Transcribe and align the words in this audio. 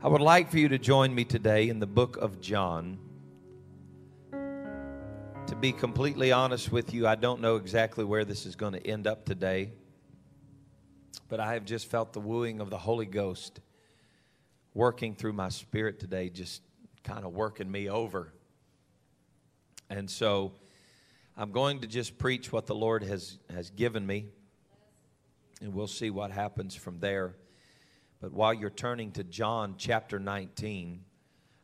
I 0.00 0.06
would 0.06 0.20
like 0.20 0.48
for 0.48 0.58
you 0.58 0.68
to 0.68 0.78
join 0.78 1.12
me 1.12 1.24
today 1.24 1.68
in 1.68 1.80
the 1.80 1.86
book 1.86 2.18
of 2.18 2.40
John. 2.40 3.00
To 4.30 5.56
be 5.56 5.72
completely 5.72 6.30
honest 6.30 6.70
with 6.70 6.94
you, 6.94 7.08
I 7.08 7.16
don't 7.16 7.40
know 7.40 7.56
exactly 7.56 8.04
where 8.04 8.24
this 8.24 8.46
is 8.46 8.54
going 8.54 8.74
to 8.74 8.86
end 8.86 9.08
up 9.08 9.24
today, 9.24 9.72
but 11.28 11.40
I 11.40 11.54
have 11.54 11.64
just 11.64 11.90
felt 11.90 12.12
the 12.12 12.20
wooing 12.20 12.60
of 12.60 12.70
the 12.70 12.78
Holy 12.78 13.06
Ghost 13.06 13.58
working 14.72 15.16
through 15.16 15.32
my 15.32 15.48
spirit 15.48 15.98
today, 15.98 16.28
just 16.28 16.62
kind 17.02 17.24
of 17.24 17.32
working 17.32 17.68
me 17.68 17.90
over. 17.90 18.32
And 19.90 20.08
so 20.08 20.52
I'm 21.36 21.50
going 21.50 21.80
to 21.80 21.88
just 21.88 22.18
preach 22.18 22.52
what 22.52 22.66
the 22.66 22.74
Lord 22.76 23.02
has, 23.02 23.38
has 23.52 23.70
given 23.70 24.06
me, 24.06 24.26
and 25.60 25.74
we'll 25.74 25.88
see 25.88 26.10
what 26.10 26.30
happens 26.30 26.76
from 26.76 27.00
there. 27.00 27.34
But 28.20 28.32
while 28.32 28.52
you're 28.52 28.70
turning 28.70 29.12
to 29.12 29.22
John 29.22 29.76
chapter 29.78 30.18
19, 30.18 31.04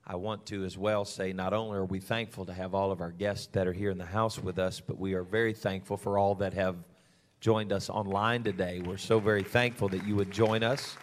I 0.07 0.15
want 0.15 0.47
to 0.47 0.65
as 0.65 0.79
well 0.79 1.05
say 1.05 1.33
not 1.33 1.53
only 1.53 1.77
are 1.79 1.85
we 1.85 1.99
thankful 1.99 2.47
to 2.47 2.53
have 2.53 2.75
all 2.75 2.93
of 2.93 3.01
our 3.01 3.11
guests 3.11 3.49
that 3.53 3.67
are 3.67 3.73
here 3.73 3.91
in 3.91 3.99
the 3.99 4.05
house 4.05 4.39
with 4.39 4.61
us, 4.61 4.79
but 4.79 4.97
we 4.97 5.15
are 5.15 5.25
very 5.25 5.53
thankful 5.53 5.97
for 5.97 6.17
all 6.17 6.37
that 6.37 6.55
have 6.55 6.77
joined 7.41 7.73
us 7.73 7.91
online 7.91 8.45
today. 8.45 8.81
We're 8.81 8.99
so 8.99 9.19
very 9.19 9.43
thankful 9.43 9.89
that 9.89 10.07
you 10.07 10.15
would 10.15 10.31
join 10.31 10.63
us. 10.63 10.97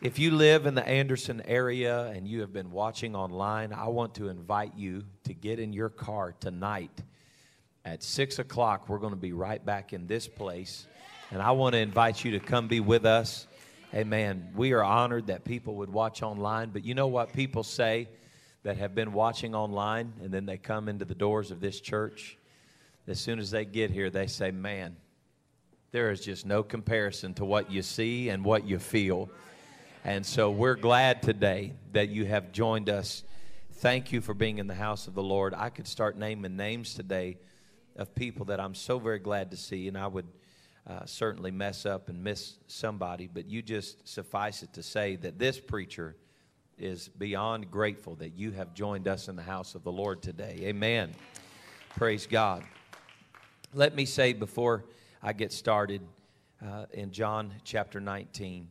If 0.00 0.18
you 0.18 0.30
live 0.30 0.64
in 0.64 0.74
the 0.74 0.86
Anderson 0.86 1.42
area 1.44 2.06
and 2.06 2.26
you 2.26 2.40
have 2.40 2.52
been 2.54 2.70
watching 2.70 3.14
online, 3.14 3.72
I 3.72 3.88
want 3.88 4.14
to 4.14 4.28
invite 4.28 4.74
you 4.76 5.04
to 5.24 5.34
get 5.34 5.58
in 5.58 5.74
your 5.74 5.90
car 5.90 6.34
tonight 6.40 7.02
at 7.84 8.02
6 8.02 8.38
o'clock. 8.38 8.88
We're 8.88 8.98
going 8.98 9.12
to 9.12 9.16
be 9.16 9.34
right 9.34 9.64
back 9.64 9.92
in 9.92 10.06
this 10.06 10.26
place. 10.26 10.86
And 11.30 11.42
I 11.42 11.50
want 11.50 11.74
to 11.74 11.80
invite 11.80 12.24
you 12.24 12.30
to 12.32 12.40
come 12.40 12.66
be 12.66 12.80
with 12.80 13.04
us. 13.04 13.46
Amen. 13.94 14.48
We 14.56 14.72
are 14.72 14.82
honored 14.82 15.28
that 15.28 15.44
people 15.44 15.76
would 15.76 15.88
watch 15.88 16.20
online, 16.20 16.70
but 16.70 16.84
you 16.84 16.96
know 16.96 17.06
what 17.06 17.32
people 17.32 17.62
say 17.62 18.08
that 18.64 18.76
have 18.76 18.92
been 18.92 19.12
watching 19.12 19.54
online 19.54 20.12
and 20.20 20.34
then 20.34 20.46
they 20.46 20.58
come 20.58 20.88
into 20.88 21.04
the 21.04 21.14
doors 21.14 21.52
of 21.52 21.60
this 21.60 21.80
church? 21.80 22.36
As 23.06 23.20
soon 23.20 23.38
as 23.38 23.52
they 23.52 23.64
get 23.64 23.92
here, 23.92 24.10
they 24.10 24.26
say, 24.26 24.50
Man, 24.50 24.96
there 25.92 26.10
is 26.10 26.22
just 26.22 26.44
no 26.44 26.64
comparison 26.64 27.34
to 27.34 27.44
what 27.44 27.70
you 27.70 27.82
see 27.82 28.30
and 28.30 28.44
what 28.44 28.66
you 28.66 28.80
feel. 28.80 29.30
And 30.04 30.26
so 30.26 30.50
we're 30.50 30.74
glad 30.74 31.22
today 31.22 31.74
that 31.92 32.08
you 32.08 32.24
have 32.24 32.50
joined 32.50 32.90
us. 32.90 33.22
Thank 33.74 34.10
you 34.10 34.20
for 34.20 34.34
being 34.34 34.58
in 34.58 34.66
the 34.66 34.74
house 34.74 35.06
of 35.06 35.14
the 35.14 35.22
Lord. 35.22 35.54
I 35.54 35.68
could 35.68 35.86
start 35.86 36.18
naming 36.18 36.56
names 36.56 36.94
today 36.94 37.36
of 37.94 38.12
people 38.16 38.46
that 38.46 38.58
I'm 38.58 38.74
so 38.74 38.98
very 38.98 39.20
glad 39.20 39.52
to 39.52 39.56
see, 39.56 39.86
and 39.86 39.96
I 39.96 40.08
would 40.08 40.26
uh, 40.86 41.04
certainly 41.06 41.50
mess 41.50 41.86
up 41.86 42.08
and 42.08 42.22
miss 42.22 42.58
somebody, 42.66 43.28
but 43.32 43.46
you 43.46 43.62
just 43.62 44.06
suffice 44.06 44.62
it 44.62 44.72
to 44.74 44.82
say 44.82 45.16
that 45.16 45.38
this 45.38 45.58
preacher 45.58 46.16
is 46.78 47.08
beyond 47.08 47.70
grateful 47.70 48.16
that 48.16 48.34
you 48.34 48.50
have 48.50 48.74
joined 48.74 49.08
us 49.08 49.28
in 49.28 49.36
the 49.36 49.42
house 49.42 49.74
of 49.74 49.82
the 49.82 49.92
Lord 49.92 50.22
today. 50.22 50.58
Amen. 50.62 51.14
Praise 51.96 52.26
God. 52.26 52.64
Let 53.72 53.94
me 53.94 54.04
say 54.04 54.32
before 54.32 54.84
I 55.22 55.32
get 55.32 55.52
started 55.52 56.02
uh, 56.64 56.86
in 56.92 57.12
John 57.12 57.54
chapter 57.64 58.00
19 58.00 58.68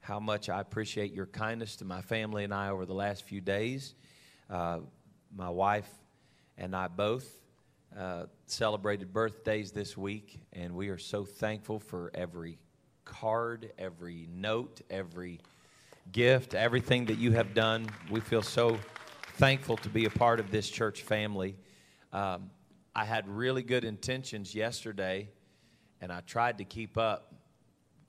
how 0.00 0.18
much 0.18 0.48
I 0.48 0.60
appreciate 0.60 1.12
your 1.12 1.26
kindness 1.26 1.76
to 1.76 1.84
my 1.84 2.00
family 2.00 2.44
and 2.44 2.54
I 2.54 2.70
over 2.70 2.86
the 2.86 2.94
last 2.94 3.24
few 3.24 3.40
days. 3.42 3.94
Uh, 4.48 4.80
my 5.36 5.50
wife 5.50 5.88
and 6.56 6.74
I 6.74 6.88
both 6.88 7.30
uh, 7.96 8.24
celebrated 8.46 9.12
birthdays 9.12 9.72
this 9.72 9.96
week, 9.96 10.40
and 10.52 10.74
we 10.74 10.88
are 10.88 10.98
so 10.98 11.24
thankful 11.24 11.78
for 11.78 12.10
every 12.14 12.58
card, 13.04 13.72
every 13.78 14.28
note, 14.32 14.80
every 14.90 15.40
gift, 16.12 16.54
everything 16.54 17.06
that 17.06 17.18
you 17.18 17.32
have 17.32 17.54
done. 17.54 17.88
We 18.10 18.20
feel 18.20 18.42
so 18.42 18.78
thankful 19.36 19.76
to 19.78 19.88
be 19.88 20.04
a 20.04 20.10
part 20.10 20.40
of 20.40 20.50
this 20.50 20.68
church 20.68 21.02
family. 21.02 21.56
Um, 22.12 22.50
I 22.94 23.04
had 23.04 23.28
really 23.28 23.62
good 23.62 23.84
intentions 23.84 24.54
yesterday, 24.54 25.28
and 26.00 26.12
I 26.12 26.20
tried 26.20 26.58
to 26.58 26.64
keep 26.64 26.98
up 26.98 27.34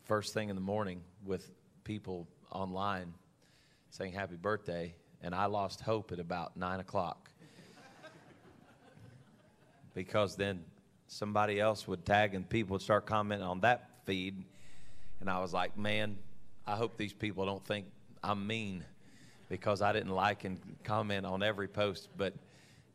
first 0.04 0.34
thing 0.34 0.50
in 0.50 0.56
the 0.56 0.62
morning 0.62 1.02
with 1.24 1.52
people 1.84 2.28
online 2.52 3.14
saying 3.92 4.14
happy 4.14 4.36
birthday, 4.36 4.96
and 5.22 5.34
I 5.34 5.46
lost 5.46 5.82
hope 5.82 6.12
at 6.12 6.20
about 6.20 6.56
9 6.58 6.80
o'clock 6.80 7.30
because 10.00 10.38
then 10.38 10.64
somebody 11.08 11.60
else 11.60 11.86
would 11.86 12.06
tag 12.06 12.34
and 12.34 12.48
people 12.48 12.76
would 12.76 12.82
start 12.82 13.06
commenting 13.06 13.46
on 13.46 13.60
that 13.60 13.90
feed. 14.06 14.46
And 15.20 15.30
I 15.30 15.42
was 15.42 15.52
like, 15.52 15.78
man, 15.78 16.18
I 16.66 16.78
hope 16.78 16.96
these 16.96 17.12
people 17.12 17.46
don't 17.46 17.66
think 17.66 17.86
I'm 18.24 18.48
mean 18.48 18.86
because 19.50 19.82
I 19.82 19.92
didn't 19.92 20.14
like 20.14 20.46
and 20.46 20.58
comment 20.86 21.26
on 21.26 21.44
every 21.44 21.68
post. 21.68 22.08
But 22.16 22.34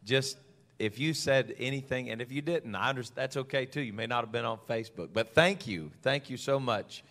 just 0.02 0.38
if 0.78 0.98
you 0.98 1.12
said 1.12 1.54
anything, 1.58 2.08
and 2.08 2.22
if 2.22 2.32
you 2.32 2.40
didn't, 2.40 2.74
I 2.74 2.88
understand 2.88 3.16
that's 3.18 3.36
okay 3.36 3.66
too. 3.66 3.82
You 3.82 3.92
may 3.92 4.06
not 4.06 4.24
have 4.24 4.32
been 4.32 4.46
on 4.46 4.56
Facebook, 4.66 5.10
but 5.12 5.34
thank 5.34 5.66
you, 5.66 5.90
thank 6.00 6.30
you 6.30 6.38
so 6.38 6.58
much 6.58 7.04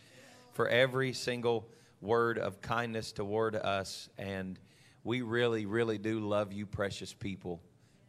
for 0.54 0.68
every 0.68 1.14
single 1.14 1.68
word 2.02 2.40
of 2.40 2.62
kindness 2.62 3.12
toward 3.12 3.56
us. 3.56 4.10
And 4.18 4.58
we 5.04 5.22
really, 5.22 5.68
really 5.68 6.00
do 6.00 6.20
love 6.20 6.52
you, 6.52 6.66
precious 6.66 7.14
people 7.14 7.62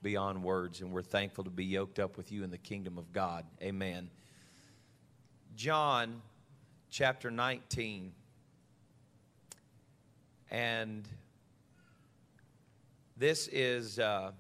beyond 0.05 0.45
words, 0.45 0.83
and 0.83 0.93
we're 0.93 1.03
thankful 1.03 1.43
to 1.45 1.51
be 1.51 1.65
yoked 1.65 1.99
up 1.99 2.19
with 2.19 2.31
you 2.31 2.45
in 2.45 2.51
the 2.51 2.59
kingdom 2.59 2.99
of 2.99 3.11
God. 3.11 3.47
Amen. 3.63 4.11
John 5.57 6.21
chapter 6.91 7.31
19. 7.31 8.13
And 10.51 11.09
this 13.17 13.49
is 13.49 13.99
uh, 13.99 14.33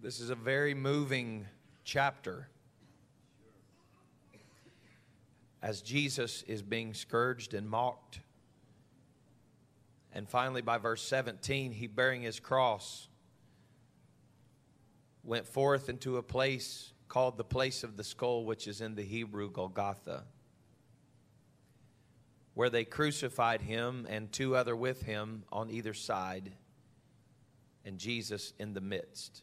this 0.00 0.20
is 0.20 0.30
a 0.30 0.36
very 0.36 0.74
moving 0.74 1.44
chapter 1.84 2.46
as 5.60 5.82
Jesus 5.82 6.44
is 6.46 6.62
being 6.62 6.94
scourged 6.94 7.52
and 7.52 7.68
mocked 7.68 8.20
and 10.16 10.26
finally, 10.26 10.62
by 10.62 10.78
verse 10.78 11.02
17, 11.02 11.72
he 11.72 11.86
bearing 11.86 12.22
his 12.22 12.40
cross 12.40 13.06
went 15.22 15.46
forth 15.46 15.90
into 15.90 16.16
a 16.16 16.22
place 16.22 16.94
called 17.06 17.36
the 17.36 17.44
place 17.44 17.84
of 17.84 17.98
the 17.98 18.02
skull, 18.02 18.46
which 18.46 18.66
is 18.66 18.80
in 18.80 18.94
the 18.94 19.02
Hebrew 19.02 19.50
Golgotha, 19.50 20.24
where 22.54 22.70
they 22.70 22.82
crucified 22.82 23.60
him 23.60 24.06
and 24.08 24.32
two 24.32 24.56
other 24.56 24.74
with 24.74 25.02
him 25.02 25.44
on 25.52 25.68
either 25.68 25.92
side, 25.92 26.50
and 27.84 27.98
Jesus 27.98 28.54
in 28.58 28.72
the 28.72 28.80
midst. 28.80 29.42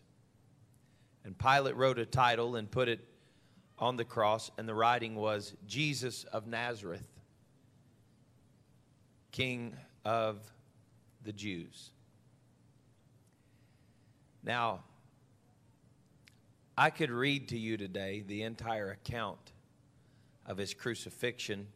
And 1.24 1.38
Pilate 1.38 1.76
wrote 1.76 2.00
a 2.00 2.06
title 2.08 2.56
and 2.56 2.72
put 2.72 2.88
it 2.88 3.08
on 3.78 3.96
the 3.96 4.06
cross, 4.06 4.50
and 4.58 4.68
the 4.68 4.74
writing 4.74 5.14
was 5.14 5.54
Jesus 5.68 6.24
of 6.24 6.48
Nazareth, 6.48 7.06
King 9.32 9.76
of 10.04 10.40
the 11.24 11.34
Jews. 11.34 11.92
Now, 14.44 14.84
I 16.78 16.90
could 16.90 17.12
read 17.12 17.50
to 17.50 17.58
you 17.58 17.78
today 17.78 18.24
the 18.26 18.44
entire 18.44 18.92
account 18.92 19.54
of 20.46 20.58
his 20.58 20.74
crucifixion 20.74 21.68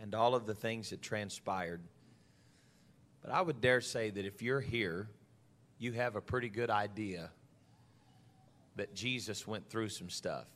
and 0.00 0.14
all 0.14 0.34
of 0.34 0.46
the 0.46 0.54
things 0.54 0.90
that 0.90 1.02
transpired. 1.02 1.80
But 3.22 3.32
I 3.32 3.42
would 3.42 3.60
dare 3.60 3.80
say 3.80 4.10
that 4.10 4.24
if 4.24 4.42
you're 4.42 4.60
here, 4.60 5.08
you 5.78 5.92
have 5.92 6.16
a 6.16 6.20
pretty 6.20 6.48
good 6.48 6.70
idea 6.70 7.30
that 8.76 8.94
Jesus 8.94 9.46
went 9.46 9.68
through 9.68 9.88
some 9.88 10.10
stuff. 10.10 10.46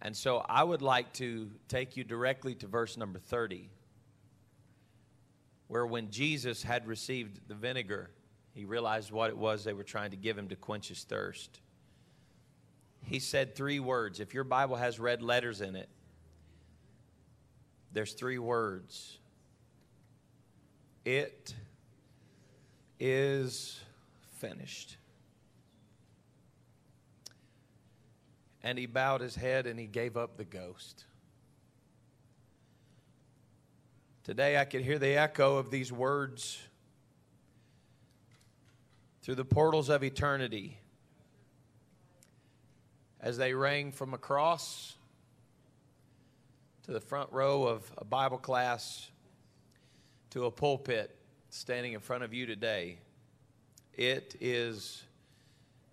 And 0.00 0.16
so 0.16 0.44
I 0.48 0.62
would 0.62 0.82
like 0.82 1.12
to 1.14 1.50
take 1.66 1.96
you 1.96 2.04
directly 2.04 2.54
to 2.56 2.68
verse 2.68 2.96
number 2.96 3.18
30 3.18 3.68
where 5.68 5.86
when 5.86 6.10
Jesus 6.10 6.62
had 6.62 6.86
received 6.86 7.40
the 7.46 7.54
vinegar, 7.54 8.10
he 8.52 8.64
realized 8.64 9.12
what 9.12 9.30
it 9.30 9.36
was 9.36 9.62
they 9.62 9.72
were 9.72 9.84
trying 9.84 10.10
to 10.10 10.16
give 10.16 10.36
him 10.36 10.48
to 10.48 10.56
quench 10.56 10.88
his 10.88 11.04
thirst. 11.04 11.60
He 13.04 13.20
said 13.20 13.54
three 13.54 13.78
words. 13.78 14.18
If 14.18 14.34
your 14.34 14.44
Bible 14.44 14.76
has 14.76 14.98
red 14.98 15.22
letters 15.22 15.60
in 15.60 15.76
it, 15.76 15.88
there's 17.92 18.14
three 18.14 18.38
words. 18.38 19.18
It 21.04 21.54
is 23.00 23.80
finished. 24.38 24.96
And 28.62 28.78
he 28.78 28.86
bowed 28.86 29.20
his 29.20 29.34
head 29.34 29.66
and 29.66 29.78
he 29.78 29.86
gave 29.86 30.16
up 30.16 30.36
the 30.36 30.44
ghost. 30.44 31.04
Today 34.28 34.58
I 34.58 34.66
could 34.66 34.82
hear 34.82 34.98
the 34.98 35.16
echo 35.16 35.56
of 35.56 35.70
these 35.70 35.90
words 35.90 36.60
through 39.22 39.36
the 39.36 39.44
portals 39.46 39.88
of 39.88 40.04
eternity 40.04 40.76
as 43.22 43.38
they 43.38 43.54
rang 43.54 43.90
from 43.90 44.12
across 44.12 44.96
to 46.82 46.90
the 46.90 47.00
front 47.00 47.32
row 47.32 47.62
of 47.62 47.90
a 47.96 48.04
Bible 48.04 48.36
class, 48.36 49.08
to 50.28 50.44
a 50.44 50.50
pulpit 50.50 51.16
standing 51.48 51.94
in 51.94 52.00
front 52.00 52.22
of 52.22 52.34
you 52.34 52.44
today. 52.44 52.98
It 53.94 54.36
is 54.42 55.04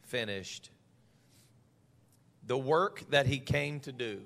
finished. 0.01 0.71
The 2.45 2.57
work 2.57 3.09
that 3.11 3.27
he 3.27 3.39
came 3.39 3.79
to 3.79 3.93
do 3.93 4.23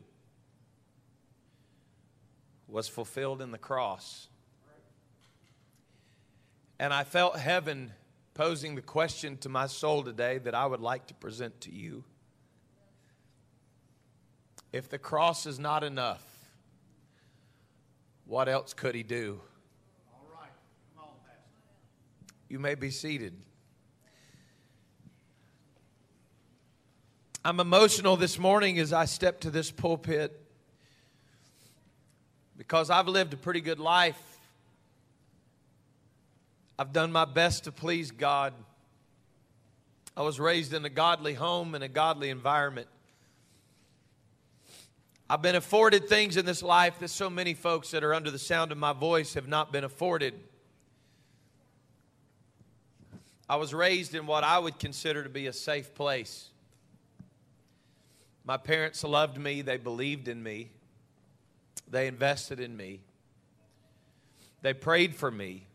was 2.70 2.88
fulfilled 2.88 3.42
in 3.42 3.52
the 3.52 3.58
cross. 3.58 4.28
And 6.80 6.94
I 6.94 7.04
felt 7.04 7.38
heaven 7.38 7.92
posing 8.34 8.76
the 8.76 8.82
question 8.82 9.38
to 9.38 9.50
my 9.50 9.68
soul 9.68 10.04
today 10.04 10.38
that 10.38 10.56
I 10.56 10.66
would 10.66 10.80
like 10.80 11.08
to 11.08 11.14
present 11.14 11.60
to 11.62 11.72
you. 11.72 12.04
If 14.72 14.88
the 14.88 15.00
cross 15.00 15.46
is 15.46 15.60
not 15.60 15.84
enough, 15.84 16.24
what 18.26 18.48
else 18.48 18.74
could 18.74 18.96
he 18.96 19.04
do? 19.04 19.42
You 22.48 22.60
may 22.60 22.76
be 22.76 22.92
seated. 22.92 23.34
I'm 27.44 27.60
emotional 27.60 28.16
this 28.16 28.38
morning 28.40 28.80
as 28.80 28.92
I 28.92 29.06
step 29.06 29.42
to 29.42 29.50
this 29.50 29.72
pulpit 29.72 30.39
because 32.60 32.90
I've 32.90 33.08
lived 33.08 33.34
a 33.34 33.38
pretty 33.38 33.62
good 33.62 33.80
life. 33.80 34.22
I've 36.78 36.92
done 36.92 37.10
my 37.10 37.24
best 37.24 37.64
to 37.64 37.72
please 37.72 38.12
God. 38.12 38.54
I 40.18 40.24
was 40.24 40.42
raised 40.42 40.74
in 40.74 40.84
a 40.84 40.90
godly 40.90 41.34
home 41.34 41.74
and 41.74 41.86
a 41.86 41.88
godly 41.88 42.30
environment. 42.30 42.88
I've 45.30 45.42
been 45.42 45.56
afforded 45.56 46.10
things 46.10 46.36
in 46.36 46.46
this 46.46 46.62
life 46.62 47.00
that 47.00 47.08
so 47.08 47.30
many 47.30 47.54
folks 47.54 47.92
that 47.92 48.04
are 48.04 48.14
under 48.14 48.30
the 48.30 48.38
sound 48.38 48.74
of 48.74 48.78
my 48.78 48.92
voice 48.92 49.36
have 49.36 49.48
not 49.48 49.72
been 49.72 49.86
afforded. 49.86 50.34
I 53.48 53.56
was 53.56 53.74
raised 53.74 54.16
in 54.16 54.28
what 54.28 54.44
I 54.44 54.60
would 54.60 54.80
consider 54.80 55.24
to 55.24 55.30
be 55.30 55.48
a 55.48 55.54
safe 55.54 55.96
place. 55.96 56.50
My 58.44 58.58
parents 58.58 59.02
loved 59.06 59.38
me, 59.38 59.62
they 59.62 59.78
believed 59.78 60.28
in 60.28 60.44
me, 60.44 60.72
they 61.90 62.08
invested 62.08 62.60
in 62.60 62.76
me, 62.76 63.02
they 64.62 64.74
prayed 64.74 65.16
for 65.16 65.32
me. 65.32 65.66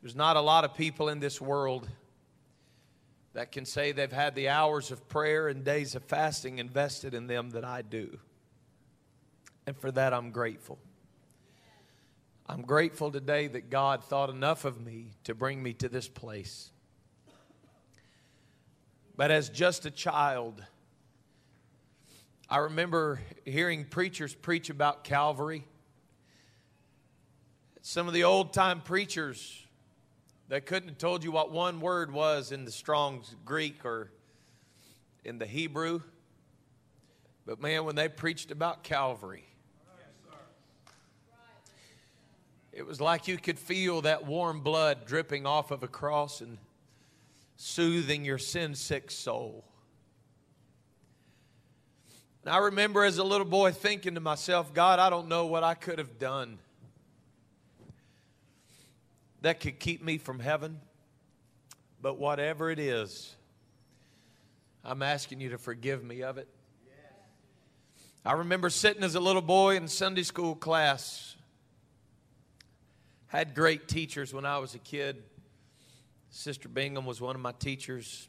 There's 0.00 0.16
not 0.16 0.36
a 0.36 0.40
lot 0.40 0.64
of 0.64 0.74
people 0.74 1.08
in 1.08 1.18
this 1.18 1.40
world 1.40 1.88
that 3.34 3.52
can 3.52 3.64
say 3.64 3.92
they've 3.92 4.10
had 4.10 4.34
the 4.34 4.48
hours 4.48 4.90
of 4.90 5.08
prayer 5.08 5.48
and 5.48 5.64
days 5.64 5.94
of 5.94 6.02
fasting 6.04 6.58
invested 6.58 7.14
in 7.14 7.26
them 7.26 7.50
that 7.50 7.64
I 7.64 7.82
do. 7.82 8.18
And 9.66 9.76
for 9.76 9.90
that, 9.92 10.14
I'm 10.14 10.30
grateful. 10.30 10.78
I'm 12.46 12.62
grateful 12.62 13.10
today 13.10 13.46
that 13.48 13.68
God 13.68 14.02
thought 14.02 14.30
enough 14.30 14.64
of 14.64 14.80
me 14.80 15.10
to 15.24 15.34
bring 15.34 15.62
me 15.62 15.74
to 15.74 15.88
this 15.88 16.08
place. 16.08 16.70
But 19.16 19.30
as 19.30 19.50
just 19.50 19.84
a 19.84 19.90
child, 19.90 20.62
I 22.50 22.58
remember 22.58 23.20
hearing 23.44 23.84
preachers 23.84 24.34
preach 24.34 24.70
about 24.70 25.04
Calvary. 25.04 25.66
Some 27.82 28.08
of 28.08 28.14
the 28.14 28.24
old 28.24 28.54
time 28.54 28.80
preachers 28.80 29.66
they 30.48 30.62
couldn't 30.62 30.88
have 30.88 30.98
told 30.98 31.24
you 31.24 31.30
what 31.30 31.52
one 31.52 31.78
word 31.82 32.10
was 32.10 32.52
in 32.52 32.64
the 32.64 32.72
Strong's 32.72 33.36
Greek 33.44 33.84
or 33.84 34.10
in 35.22 35.38
the 35.38 35.44
Hebrew. 35.44 36.00
But 37.44 37.60
man, 37.60 37.84
when 37.84 37.96
they 37.96 38.08
preached 38.08 38.50
about 38.50 38.82
Calvary, 38.82 39.44
it 42.72 42.86
was 42.86 42.98
like 42.98 43.28
you 43.28 43.36
could 43.36 43.58
feel 43.58 44.00
that 44.02 44.24
warm 44.24 44.60
blood 44.62 45.04
dripping 45.04 45.44
off 45.44 45.70
of 45.70 45.82
a 45.82 45.88
cross 45.88 46.40
and 46.40 46.56
soothing 47.56 48.24
your 48.24 48.38
sin 48.38 48.74
sick 48.74 49.10
soul. 49.10 49.67
And 52.48 52.54
I 52.54 52.60
remember 52.60 53.04
as 53.04 53.18
a 53.18 53.24
little 53.24 53.44
boy 53.44 53.72
thinking 53.72 54.14
to 54.14 54.20
myself, 54.20 54.72
God, 54.72 54.98
I 54.98 55.10
don't 55.10 55.28
know 55.28 55.44
what 55.44 55.64
I 55.64 55.74
could 55.74 55.98
have 55.98 56.18
done 56.18 56.58
that 59.42 59.60
could 59.60 59.78
keep 59.78 60.02
me 60.02 60.16
from 60.16 60.38
heaven. 60.38 60.80
But 62.00 62.18
whatever 62.18 62.70
it 62.70 62.78
is, 62.78 63.36
I'm 64.82 65.02
asking 65.02 65.42
you 65.42 65.50
to 65.50 65.58
forgive 65.58 66.02
me 66.02 66.22
of 66.22 66.38
it. 66.38 66.48
I 68.24 68.32
remember 68.32 68.70
sitting 68.70 69.02
as 69.02 69.14
a 69.14 69.20
little 69.20 69.42
boy 69.42 69.76
in 69.76 69.86
Sunday 69.86 70.22
school 70.22 70.54
class. 70.54 71.36
Had 73.26 73.54
great 73.54 73.88
teachers 73.88 74.32
when 74.32 74.46
I 74.46 74.56
was 74.56 74.74
a 74.74 74.78
kid. 74.78 75.22
Sister 76.30 76.70
Bingham 76.70 77.04
was 77.04 77.20
one 77.20 77.34
of 77.36 77.42
my 77.42 77.52
teachers. 77.52 78.26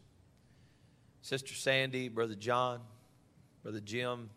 Sister 1.21 1.53
Sandy, 1.53 2.09
Brother 2.09 2.35
John, 2.35 2.81
Brother 3.63 3.81
Jim, 3.81 4.29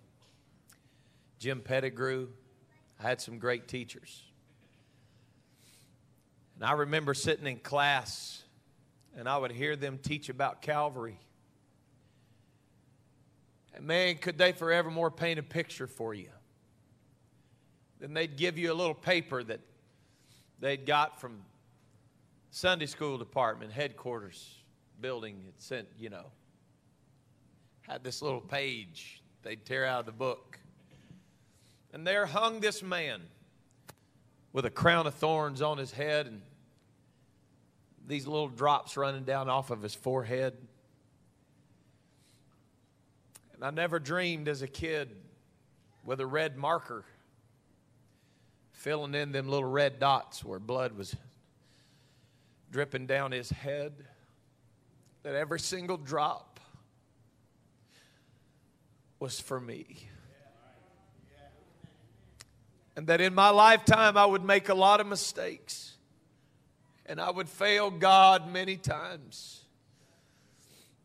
Jim 1.38 1.60
Pettigrew. 1.60 2.28
I 2.98 3.02
had 3.02 3.20
some 3.20 3.38
great 3.38 3.68
teachers. 3.68 4.22
And 6.56 6.64
I 6.64 6.72
remember 6.72 7.14
sitting 7.14 7.46
in 7.46 7.58
class 7.58 8.42
and 9.16 9.28
I 9.28 9.36
would 9.36 9.52
hear 9.52 9.76
them 9.76 9.98
teach 9.98 10.28
about 10.28 10.62
Calvary. 10.62 11.18
And 13.74 13.86
man, 13.86 14.16
could 14.16 14.38
they 14.38 14.52
forevermore 14.52 15.10
paint 15.10 15.38
a 15.38 15.42
picture 15.42 15.86
for 15.86 16.14
you? 16.14 16.28
Then 18.00 18.14
they'd 18.14 18.36
give 18.36 18.58
you 18.58 18.72
a 18.72 18.74
little 18.74 18.94
paper 18.94 19.42
that 19.44 19.60
they'd 20.60 20.86
got 20.86 21.20
from 21.20 21.42
Sunday 22.50 22.86
school 22.86 23.18
department, 23.18 23.72
headquarters 23.72 24.56
building. 25.00 25.42
It 25.48 25.54
sent, 25.58 25.88
you 25.98 26.10
know, 26.10 26.26
had 27.82 28.02
this 28.04 28.22
little 28.22 28.40
page 28.40 29.22
they'd 29.42 29.64
tear 29.64 29.84
out 29.84 30.00
of 30.00 30.06
the 30.06 30.12
book. 30.12 30.58
And 31.92 32.06
there 32.06 32.26
hung 32.26 32.60
this 32.60 32.82
man 32.82 33.20
with 34.52 34.64
a 34.64 34.70
crown 34.70 35.06
of 35.06 35.14
thorns 35.14 35.62
on 35.62 35.78
his 35.78 35.92
head 35.92 36.26
and 36.26 36.42
these 38.06 38.26
little 38.26 38.48
drops 38.48 38.96
running 38.96 39.24
down 39.24 39.48
off 39.48 39.70
of 39.70 39.82
his 39.82 39.94
forehead. 39.94 40.56
And 43.54 43.64
I 43.64 43.70
never 43.70 43.98
dreamed 43.98 44.48
as 44.48 44.62
a 44.62 44.66
kid 44.66 45.14
with 46.04 46.20
a 46.20 46.26
red 46.26 46.56
marker 46.56 47.04
filling 48.72 49.14
in 49.14 49.30
them 49.30 49.48
little 49.48 49.68
red 49.68 50.00
dots 50.00 50.44
where 50.44 50.58
blood 50.58 50.96
was 50.96 51.14
dripping 52.72 53.06
down 53.06 53.30
his 53.30 53.50
head, 53.50 53.92
that 55.22 55.36
every 55.36 55.60
single 55.60 55.96
drop 55.96 56.51
was 59.22 59.38
for 59.38 59.60
me. 59.60 59.86
And 62.96 63.06
that 63.06 63.20
in 63.20 63.36
my 63.36 63.50
lifetime 63.50 64.16
I 64.16 64.26
would 64.26 64.42
make 64.42 64.68
a 64.68 64.74
lot 64.74 64.98
of 64.98 65.06
mistakes 65.06 65.94
and 67.06 67.20
I 67.20 67.30
would 67.30 67.48
fail 67.48 67.88
God 67.88 68.52
many 68.52 68.76
times. 68.76 69.60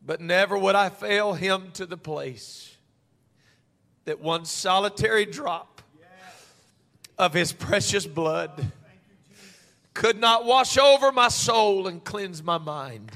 But 0.04 0.20
never 0.20 0.58
would 0.58 0.74
I 0.74 0.88
fail 0.88 1.32
Him 1.32 1.70
to 1.74 1.86
the 1.86 1.96
place 1.96 2.74
that 4.04 4.18
one 4.18 4.46
solitary 4.46 5.24
drop 5.24 5.80
of 7.18 7.32
His 7.34 7.52
precious 7.52 8.04
blood 8.04 8.72
could 9.94 10.18
not 10.18 10.44
wash 10.44 10.76
over 10.76 11.12
my 11.12 11.28
soul 11.28 11.86
and 11.86 12.02
cleanse 12.02 12.42
my 12.42 12.58
mind. 12.58 13.12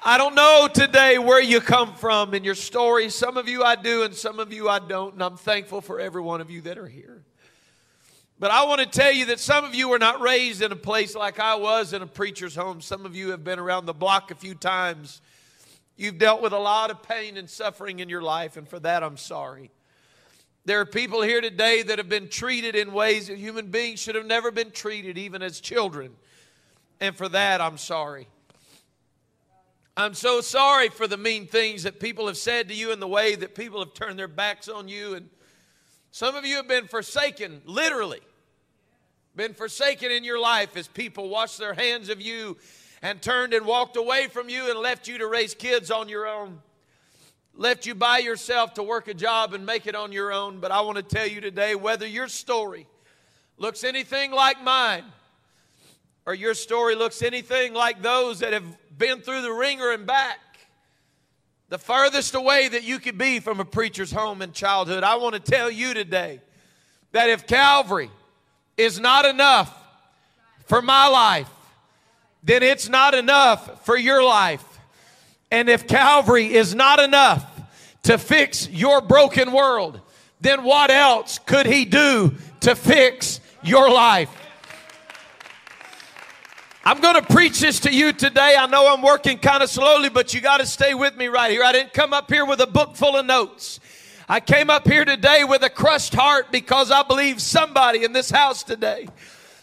I 0.00 0.16
don't 0.16 0.36
know 0.36 0.68
today 0.72 1.18
where 1.18 1.42
you 1.42 1.60
come 1.60 1.92
from 1.94 2.32
in 2.32 2.44
your 2.44 2.54
story. 2.54 3.10
Some 3.10 3.36
of 3.36 3.48
you 3.48 3.64
I 3.64 3.74
do, 3.74 4.04
and 4.04 4.14
some 4.14 4.38
of 4.38 4.52
you 4.52 4.68
I 4.68 4.78
don't. 4.78 5.14
And 5.14 5.22
I'm 5.22 5.36
thankful 5.36 5.80
for 5.80 5.98
every 5.98 6.22
one 6.22 6.40
of 6.40 6.50
you 6.50 6.60
that 6.62 6.78
are 6.78 6.86
here. 6.86 7.24
But 8.38 8.52
I 8.52 8.64
want 8.64 8.80
to 8.80 8.86
tell 8.86 9.10
you 9.10 9.26
that 9.26 9.40
some 9.40 9.64
of 9.64 9.74
you 9.74 9.88
were 9.88 9.98
not 9.98 10.20
raised 10.20 10.62
in 10.62 10.70
a 10.70 10.76
place 10.76 11.16
like 11.16 11.40
I 11.40 11.56
was 11.56 11.92
in 11.92 12.02
a 12.02 12.06
preacher's 12.06 12.54
home. 12.54 12.80
Some 12.80 13.04
of 13.06 13.16
you 13.16 13.30
have 13.30 13.42
been 13.42 13.58
around 13.58 13.86
the 13.86 13.92
block 13.92 14.30
a 14.30 14.36
few 14.36 14.54
times. 14.54 15.20
You've 15.96 16.18
dealt 16.18 16.42
with 16.42 16.52
a 16.52 16.58
lot 16.58 16.92
of 16.92 17.02
pain 17.02 17.36
and 17.36 17.50
suffering 17.50 17.98
in 17.98 18.08
your 18.08 18.22
life, 18.22 18.56
and 18.56 18.68
for 18.68 18.78
that 18.78 19.02
I'm 19.02 19.16
sorry. 19.16 19.72
There 20.64 20.80
are 20.80 20.86
people 20.86 21.22
here 21.22 21.40
today 21.40 21.82
that 21.82 21.98
have 21.98 22.08
been 22.08 22.28
treated 22.28 22.76
in 22.76 22.92
ways 22.92 23.26
that 23.26 23.38
human 23.38 23.72
beings 23.72 23.98
should 23.98 24.14
have 24.14 24.26
never 24.26 24.52
been 24.52 24.70
treated, 24.70 25.18
even 25.18 25.42
as 25.42 25.58
children. 25.58 26.12
And 27.00 27.16
for 27.16 27.28
that, 27.30 27.60
I'm 27.60 27.78
sorry. 27.78 28.28
I'm 29.98 30.14
so 30.14 30.40
sorry 30.40 30.90
for 30.90 31.08
the 31.08 31.16
mean 31.16 31.48
things 31.48 31.82
that 31.82 31.98
people 31.98 32.28
have 32.28 32.36
said 32.36 32.68
to 32.68 32.74
you 32.74 32.92
and 32.92 33.02
the 33.02 33.08
way 33.08 33.34
that 33.34 33.56
people 33.56 33.80
have 33.80 33.94
turned 33.94 34.16
their 34.16 34.28
backs 34.28 34.68
on 34.68 34.86
you. 34.86 35.14
And 35.14 35.28
some 36.12 36.36
of 36.36 36.46
you 36.46 36.54
have 36.54 36.68
been 36.68 36.86
forsaken, 36.86 37.62
literally 37.64 38.20
been 39.34 39.54
forsaken 39.54 40.12
in 40.12 40.22
your 40.22 40.38
life 40.38 40.76
as 40.76 40.86
people 40.86 41.28
washed 41.28 41.58
their 41.58 41.74
hands 41.74 42.10
of 42.10 42.22
you 42.22 42.56
and 43.02 43.20
turned 43.20 43.52
and 43.52 43.66
walked 43.66 43.96
away 43.96 44.28
from 44.28 44.48
you 44.48 44.70
and 44.70 44.78
left 44.78 45.08
you 45.08 45.18
to 45.18 45.26
raise 45.26 45.52
kids 45.52 45.90
on 45.90 46.08
your 46.08 46.28
own. 46.28 46.60
left 47.54 47.84
you 47.84 47.96
by 47.96 48.18
yourself 48.18 48.74
to 48.74 48.84
work 48.84 49.08
a 49.08 49.14
job 49.14 49.52
and 49.52 49.66
make 49.66 49.88
it 49.88 49.96
on 49.96 50.12
your 50.12 50.32
own. 50.32 50.60
But 50.60 50.70
I 50.70 50.80
want 50.82 50.96
to 50.98 51.02
tell 51.02 51.26
you 51.26 51.40
today 51.40 51.74
whether 51.74 52.06
your 52.06 52.28
story 52.28 52.86
looks 53.56 53.82
anything 53.82 54.30
like 54.30 54.62
mine 54.62 55.06
or 56.24 56.34
your 56.34 56.54
story 56.54 56.94
looks 56.94 57.20
anything 57.20 57.74
like 57.74 58.00
those 58.00 58.38
that 58.40 58.52
have 58.52 58.78
been 58.98 59.20
through 59.20 59.42
the 59.42 59.52
wringer 59.52 59.92
and 59.92 60.06
back, 60.06 60.38
the 61.68 61.78
furthest 61.78 62.34
away 62.34 62.68
that 62.68 62.82
you 62.82 62.98
could 62.98 63.16
be 63.16 63.40
from 63.40 63.60
a 63.60 63.64
preacher's 63.64 64.10
home 64.10 64.42
in 64.42 64.52
childhood, 64.52 65.04
I 65.04 65.16
want 65.16 65.34
to 65.34 65.40
tell 65.40 65.70
you 65.70 65.94
today 65.94 66.40
that 67.12 67.30
if 67.30 67.46
Calvary 67.46 68.10
is 68.76 68.98
not 68.98 69.24
enough 69.24 69.74
for 70.66 70.82
my 70.82 71.08
life, 71.08 71.48
then 72.42 72.62
it's 72.62 72.88
not 72.88 73.14
enough 73.14 73.84
for 73.84 73.96
your 73.96 74.22
life. 74.22 74.64
And 75.50 75.68
if 75.68 75.86
Calvary 75.86 76.54
is 76.54 76.74
not 76.74 77.00
enough 77.00 77.44
to 78.04 78.18
fix 78.18 78.68
your 78.68 79.00
broken 79.00 79.52
world, 79.52 80.00
then 80.40 80.62
what 80.62 80.90
else 80.90 81.38
could 81.38 81.66
He 81.66 81.84
do 81.84 82.34
to 82.60 82.74
fix 82.74 83.40
your 83.62 83.90
life? 83.90 84.30
I'm 86.88 87.02
going 87.02 87.16
to 87.16 87.34
preach 87.34 87.60
this 87.60 87.80
to 87.80 87.92
you 87.92 88.14
today. 88.14 88.56
I 88.58 88.64
know 88.64 88.90
I'm 88.90 89.02
working 89.02 89.36
kind 89.36 89.62
of 89.62 89.68
slowly, 89.68 90.08
but 90.08 90.32
you 90.32 90.40
got 90.40 90.60
to 90.60 90.64
stay 90.64 90.94
with 90.94 91.14
me 91.18 91.26
right 91.26 91.50
here. 91.50 91.62
I 91.62 91.70
didn't 91.70 91.92
come 91.92 92.14
up 92.14 92.32
here 92.32 92.46
with 92.46 92.62
a 92.62 92.66
book 92.66 92.96
full 92.96 93.14
of 93.14 93.26
notes. 93.26 93.78
I 94.26 94.40
came 94.40 94.70
up 94.70 94.88
here 94.88 95.04
today 95.04 95.44
with 95.44 95.62
a 95.62 95.68
crushed 95.68 96.14
heart 96.14 96.50
because 96.50 96.90
I 96.90 97.02
believe 97.02 97.42
somebody 97.42 98.04
in 98.04 98.14
this 98.14 98.30
house 98.30 98.62
today 98.62 99.06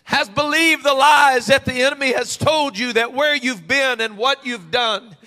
has 0.04 0.30
believed 0.30 0.84
the 0.84 0.94
lies 0.94 1.48
that 1.48 1.66
the 1.66 1.82
enemy 1.82 2.14
has 2.14 2.38
told 2.38 2.78
you 2.78 2.94
that 2.94 3.12
where 3.12 3.34
you've 3.34 3.68
been 3.68 4.02
and 4.02 4.18
what 4.18 4.46
you've 4.46 4.70
done 4.70 5.18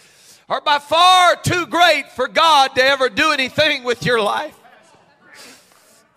are 0.48 0.60
by 0.60 0.78
far 0.78 1.34
too 1.34 1.66
great 1.66 2.12
for 2.12 2.28
God 2.28 2.76
to 2.76 2.84
ever 2.84 3.08
do 3.08 3.32
anything 3.32 3.82
with 3.82 4.06
your 4.06 4.22
life. 4.22 4.56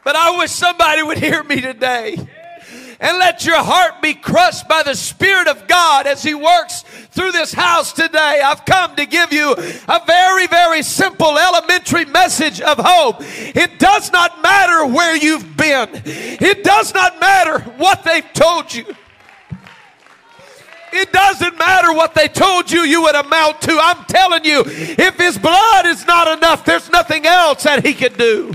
But 0.03 0.15
I 0.15 0.37
wish 0.37 0.51
somebody 0.51 1.01
would 1.01 1.17
hear 1.17 1.43
me 1.43 1.59
today 1.59 2.17
and 3.01 3.17
let 3.17 3.45
your 3.45 3.57
heart 3.57 4.01
be 4.01 4.13
crushed 4.13 4.67
by 4.67 4.83
the 4.83 4.93
Spirit 4.93 5.47
of 5.47 5.67
God 5.67 6.05
as 6.05 6.21
He 6.23 6.35
works 6.35 6.83
through 7.09 7.31
this 7.31 7.51
house 7.51 7.91
today. 7.91 8.41
I've 8.45 8.63
come 8.63 8.95
to 8.95 9.05
give 9.07 9.33
you 9.33 9.53
a 9.53 10.01
very, 10.05 10.47
very 10.47 10.83
simple 10.83 11.37
elementary 11.37 12.05
message 12.05 12.61
of 12.61 12.77
hope. 12.79 13.17
It 13.19 13.79
does 13.79 14.11
not 14.11 14.41
matter 14.43 14.85
where 14.85 15.17
you've 15.17 15.57
been, 15.57 15.89
it 16.05 16.63
does 16.63 16.93
not 16.93 17.19
matter 17.19 17.59
what 17.77 18.03
they've 18.03 18.31
told 18.33 18.73
you. 18.73 18.85
It 20.93 21.13
doesn't 21.13 21.57
matter 21.57 21.93
what 21.93 22.13
they 22.13 22.27
told 22.27 22.69
you 22.69 22.81
you 22.81 23.03
would 23.03 23.15
amount 23.15 23.61
to. 23.61 23.79
I'm 23.81 24.03
telling 24.05 24.43
you, 24.43 24.63
if 24.65 25.17
his 25.17 25.37
blood 25.37 25.85
is 25.85 26.05
not 26.05 26.37
enough, 26.37 26.65
there's 26.65 26.89
nothing 26.91 27.25
else 27.25 27.63
that 27.63 27.85
he 27.85 27.93
can 27.93 28.13
do. 28.13 28.53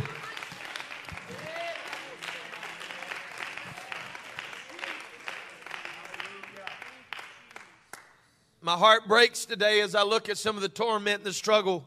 My 8.67 8.77
heart 8.77 9.07
breaks 9.07 9.45
today 9.45 9.81
as 9.81 9.95
I 9.95 10.03
look 10.03 10.29
at 10.29 10.39
some 10.39 10.57
of 10.57 10.63
the 10.63 10.69
torment 10.69 11.19
and 11.19 11.25
the 11.25 11.33
struggle 11.33 11.85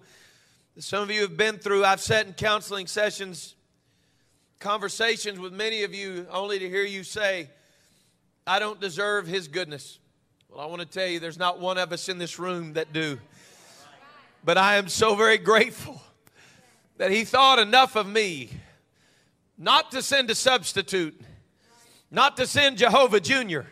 that 0.75 0.81
some 0.81 1.03
of 1.03 1.12
you 1.12 1.24
have 1.24 1.36
been 1.36 1.57
through. 1.57 1.83
I've 1.83 2.00
sat 2.00 2.25
in 2.25 2.31
counseling 2.31 2.88
sessions, 2.88 3.55
conversations 4.62 5.39
with 5.39 5.51
many 5.51 5.83
of 5.83 5.93
you, 5.93 6.25
only 6.31 6.57
to 6.57 6.69
hear 6.69 6.86
you 6.86 7.03
say, 7.03 7.50
I 8.48 8.59
don't 8.59 8.79
deserve 8.79 9.27
His 9.27 9.50
goodness. 9.50 10.00
Well, 10.48 10.62
I 10.62 10.67
want 10.67 10.79
to 10.79 10.88
tell 10.88 11.05
you, 11.05 11.19
there's 11.19 11.38
not 11.38 11.59
one 11.59 11.77
of 11.77 11.91
us 11.91 12.07
in 12.07 12.17
this 12.17 12.39
room 12.39 12.71
that 12.75 12.93
do. 12.93 13.19
But 14.45 14.57
I 14.57 14.77
am 14.77 14.88
so 14.88 15.15
very 15.15 15.38
grateful 15.38 16.01
that 16.95 17.12
He 17.12 17.25
thought 17.25 17.59
enough 17.59 17.98
of 17.98 18.07
me 18.07 18.51
not 19.57 19.91
to 19.91 20.01
send 20.01 20.29
a 20.29 20.36
substitute, 20.36 21.19
not 22.09 22.38
to 22.38 22.48
send 22.48 22.77
Jehovah 22.77 23.19
Jr 23.19 23.63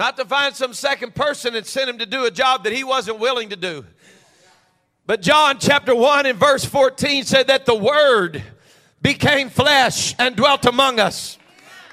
not 0.00 0.16
to 0.16 0.24
find 0.24 0.56
some 0.56 0.72
second 0.72 1.14
person 1.14 1.54
and 1.54 1.66
send 1.66 1.90
him 1.90 1.98
to 1.98 2.06
do 2.06 2.24
a 2.24 2.30
job 2.30 2.64
that 2.64 2.72
he 2.72 2.82
wasn't 2.82 3.18
willing 3.18 3.50
to 3.50 3.56
do. 3.56 3.84
But 5.04 5.20
John 5.20 5.58
chapter 5.58 5.94
1 5.94 6.24
and 6.24 6.38
verse 6.38 6.64
14 6.64 7.24
said 7.24 7.48
that 7.48 7.66
the 7.66 7.74
Word 7.74 8.42
became 9.02 9.50
flesh 9.50 10.14
and 10.18 10.34
dwelt 10.34 10.64
among 10.64 11.00
us. 11.00 11.36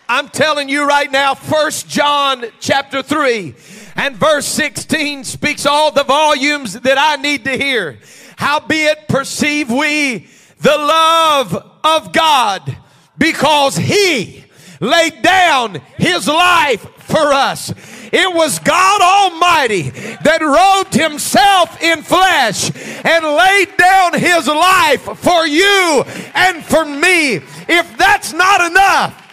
I'm 0.08 0.30
telling 0.30 0.70
you 0.70 0.88
right 0.88 1.12
now, 1.12 1.36
First 1.36 1.90
John 1.90 2.46
chapter 2.62 3.04
3 3.04 3.54
and 3.98 4.16
verse 4.16 4.46
16 4.46 5.26
speaks 5.26 5.66
all 5.66 5.92
the 5.92 6.06
volumes 6.06 6.80
that 6.80 6.98
I 6.98 7.22
need 7.22 7.44
to 7.44 7.58
hear. 7.58 8.00
Howbeit 8.38 9.10
perceive 9.10 9.70
we 9.70 10.30
the 10.62 10.78
love 10.78 11.54
of 11.84 12.14
God 12.14 12.78
because 13.18 13.76
He 13.76 14.47
laid 14.80 15.22
down 15.22 15.82
His 15.98 16.28
life 16.28 16.82
for 17.00 17.34
us. 17.34 17.74
It 18.12 18.34
was 18.34 18.60
God 18.60 19.02
Almighty 19.02 19.90
that 19.90 20.42
robed 20.42 20.94
Himself 20.94 21.82
in 21.82 22.02
flesh 22.04 22.72
and 23.06 23.26
laid 23.26 23.78
down 23.78 24.14
His 24.20 24.48
life 24.48 25.02
for 25.02 25.46
you 25.46 26.04
and 26.34 26.64
for 26.64 26.86
me. 26.86 27.36
If 27.36 27.98
that's 27.98 28.34
not 28.34 28.62
enough, 28.70 29.24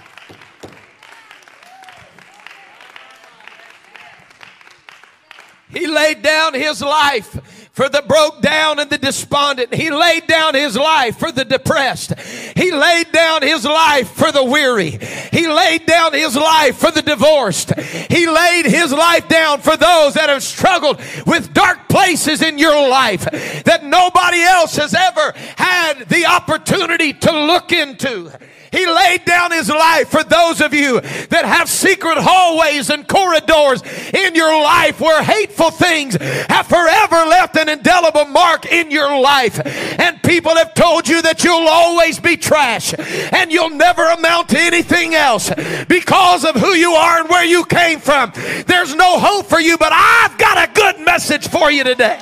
He 5.70 5.88
laid 5.88 6.22
down 6.22 6.54
His 6.54 6.80
life 6.80 7.63
for 7.74 7.88
the 7.88 8.02
broke 8.02 8.40
down 8.40 8.78
and 8.78 8.88
the 8.88 8.98
despondent. 8.98 9.74
He 9.74 9.90
laid 9.90 10.28
down 10.28 10.54
his 10.54 10.76
life 10.76 11.18
for 11.18 11.32
the 11.32 11.44
depressed. 11.44 12.18
He 12.56 12.70
laid 12.70 13.10
down 13.10 13.42
his 13.42 13.64
life 13.64 14.10
for 14.10 14.30
the 14.30 14.44
weary. 14.44 14.98
He 15.32 15.48
laid 15.48 15.84
down 15.84 16.12
his 16.12 16.36
life 16.36 16.76
for 16.76 16.92
the 16.92 17.02
divorced. 17.02 17.76
He 17.80 18.28
laid 18.28 18.66
his 18.66 18.92
life 18.92 19.26
down 19.26 19.60
for 19.60 19.76
those 19.76 20.14
that 20.14 20.28
have 20.28 20.44
struggled 20.44 21.00
with 21.26 21.52
dark 21.52 21.88
places 21.88 22.42
in 22.42 22.58
your 22.58 22.88
life 22.88 23.24
that 23.64 23.82
nobody 23.82 24.40
else 24.40 24.76
has 24.76 24.94
ever 24.94 25.32
had 25.56 26.08
the 26.08 26.26
opportunity 26.26 27.12
to 27.12 27.32
look 27.32 27.72
into. 27.72 28.30
He 28.74 28.86
laid 28.86 29.24
down 29.24 29.52
his 29.52 29.68
life 29.68 30.08
for 30.08 30.24
those 30.24 30.60
of 30.60 30.74
you 30.74 31.00
that 31.00 31.44
have 31.44 31.68
secret 31.68 32.18
hallways 32.18 32.90
and 32.90 33.06
corridors 33.06 33.82
in 34.12 34.34
your 34.34 34.52
life 34.62 35.00
where 35.00 35.22
hateful 35.22 35.70
things 35.70 36.16
have 36.16 36.66
forever 36.66 37.16
left 37.24 37.56
an 37.56 37.68
indelible 37.68 38.24
mark 38.24 38.66
in 38.66 38.90
your 38.90 39.20
life. 39.20 39.64
And 39.64 40.20
people 40.24 40.56
have 40.56 40.74
told 40.74 41.06
you 41.06 41.22
that 41.22 41.44
you'll 41.44 41.68
always 41.68 42.18
be 42.18 42.36
trash 42.36 42.94
and 42.98 43.52
you'll 43.52 43.70
never 43.70 44.04
amount 44.08 44.48
to 44.48 44.58
anything 44.58 45.14
else 45.14 45.52
because 45.86 46.44
of 46.44 46.56
who 46.56 46.72
you 46.74 46.94
are 46.94 47.20
and 47.20 47.28
where 47.28 47.44
you 47.44 47.64
came 47.66 48.00
from. 48.00 48.32
There's 48.66 48.94
no 48.96 49.20
hope 49.20 49.46
for 49.46 49.60
you, 49.60 49.78
but 49.78 49.92
I've 49.92 50.36
got 50.36 50.68
a 50.68 50.72
good 50.72 51.04
message 51.04 51.46
for 51.46 51.70
you 51.70 51.84
today. 51.84 52.20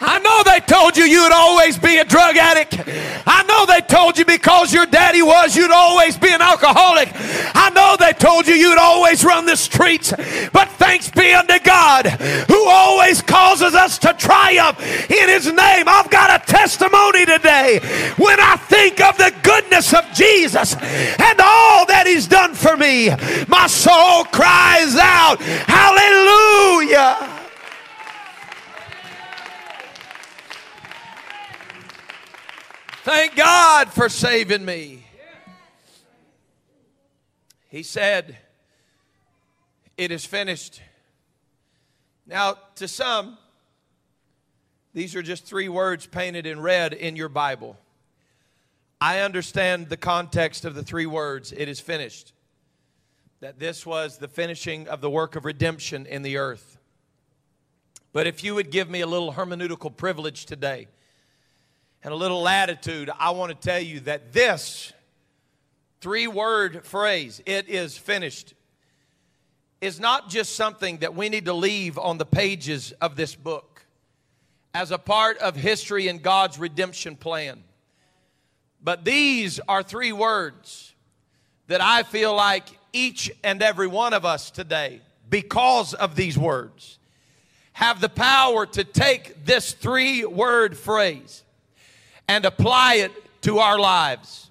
I 0.00 0.18
know 0.18 0.42
they 0.44 0.60
told 0.60 0.96
you 0.96 1.04
you'd 1.04 1.32
always 1.32 1.78
be 1.78 1.98
a 1.98 2.04
drug 2.04 2.36
addict. 2.36 2.80
I 3.26 3.42
know 3.44 3.66
they 3.66 3.82
told 3.82 4.16
you 4.16 4.24
because 4.24 4.72
your 4.72 4.86
daddy 4.86 5.20
was, 5.20 5.54
you'd 5.54 5.70
always 5.70 6.16
be 6.16 6.32
an 6.32 6.40
alcoholic. 6.40 7.10
I 7.54 7.70
know 7.70 7.96
they 7.98 8.14
told 8.14 8.46
you 8.46 8.54
you'd 8.54 8.78
always 8.78 9.24
run 9.24 9.44
the 9.44 9.56
streets. 9.56 10.12
But 10.52 10.68
thanks 10.70 11.10
be 11.10 11.34
unto 11.34 11.58
God 11.60 12.06
who 12.06 12.68
always 12.68 13.20
causes 13.20 13.74
us 13.74 13.98
to 13.98 14.14
triumph 14.14 14.80
in 15.10 15.28
his 15.28 15.46
name. 15.46 15.84
I've 15.86 16.10
got 16.10 16.42
a 16.42 16.46
testimony 16.46 17.26
today 17.26 17.80
when 18.16 18.40
I 18.40 18.56
think 18.56 19.00
of 19.00 19.18
the 19.18 19.34
goodness 19.42 19.92
of 19.92 20.10
Jesus 20.14 20.74
and 20.74 21.40
all 21.40 21.86
that 21.86 22.04
he's 22.06 22.26
done 22.26 22.54
for 22.54 22.76
me. 22.76 23.10
My 23.48 23.66
soul 23.66 24.24
cries 24.24 24.96
out, 24.96 25.40
Hallelujah. 25.40 27.49
Thank 33.12 33.34
God 33.34 33.92
for 33.92 34.08
saving 34.08 34.64
me. 34.64 35.04
He 37.68 37.82
said, 37.82 38.38
It 39.98 40.12
is 40.12 40.24
finished. 40.24 40.80
Now, 42.24 42.54
to 42.76 42.86
some, 42.86 43.36
these 44.94 45.16
are 45.16 45.22
just 45.22 45.44
three 45.44 45.68
words 45.68 46.06
painted 46.06 46.46
in 46.46 46.60
red 46.60 46.92
in 46.92 47.16
your 47.16 47.28
Bible. 47.28 47.76
I 49.00 49.18
understand 49.18 49.88
the 49.88 49.96
context 49.96 50.64
of 50.64 50.76
the 50.76 50.84
three 50.84 51.06
words, 51.06 51.50
it 51.50 51.68
is 51.68 51.80
finished. 51.80 52.32
That 53.40 53.58
this 53.58 53.84
was 53.84 54.18
the 54.18 54.28
finishing 54.28 54.86
of 54.86 55.00
the 55.00 55.10
work 55.10 55.34
of 55.34 55.44
redemption 55.44 56.06
in 56.06 56.22
the 56.22 56.36
earth. 56.36 56.78
But 58.12 58.28
if 58.28 58.44
you 58.44 58.54
would 58.54 58.70
give 58.70 58.88
me 58.88 59.00
a 59.00 59.06
little 59.08 59.32
hermeneutical 59.32 59.96
privilege 59.96 60.46
today, 60.46 60.86
and 62.02 62.12
a 62.12 62.16
little 62.16 62.40
latitude, 62.40 63.10
I 63.18 63.30
want 63.30 63.50
to 63.50 63.68
tell 63.68 63.80
you 63.80 64.00
that 64.00 64.32
this 64.32 64.92
three 66.00 66.26
word 66.26 66.84
phrase, 66.84 67.42
it 67.44 67.68
is 67.68 67.96
finished, 67.96 68.54
is 69.80 70.00
not 70.00 70.28
just 70.28 70.56
something 70.56 70.98
that 70.98 71.14
we 71.14 71.28
need 71.28 71.46
to 71.46 71.52
leave 71.52 71.98
on 71.98 72.18
the 72.18 72.26
pages 72.26 72.92
of 73.00 73.16
this 73.16 73.34
book 73.34 73.84
as 74.72 74.90
a 74.90 74.98
part 74.98 75.38
of 75.38 75.56
history 75.56 76.08
and 76.08 76.22
God's 76.22 76.58
redemption 76.58 77.16
plan. 77.16 77.62
But 78.82 79.04
these 79.04 79.60
are 79.68 79.82
three 79.82 80.12
words 80.12 80.94
that 81.66 81.80
I 81.80 82.02
feel 82.02 82.34
like 82.34 82.64
each 82.92 83.30
and 83.44 83.62
every 83.62 83.86
one 83.86 84.14
of 84.14 84.24
us 84.24 84.50
today, 84.50 85.00
because 85.28 85.94
of 85.94 86.16
these 86.16 86.38
words, 86.38 86.98
have 87.72 88.00
the 88.00 88.08
power 88.08 88.66
to 88.66 88.84
take 88.84 89.44
this 89.44 89.72
three 89.72 90.24
word 90.24 90.76
phrase 90.76 91.44
and 92.30 92.44
apply 92.44 92.94
it 92.94 93.42
to 93.42 93.58
our 93.58 93.76
lives. 93.76 94.50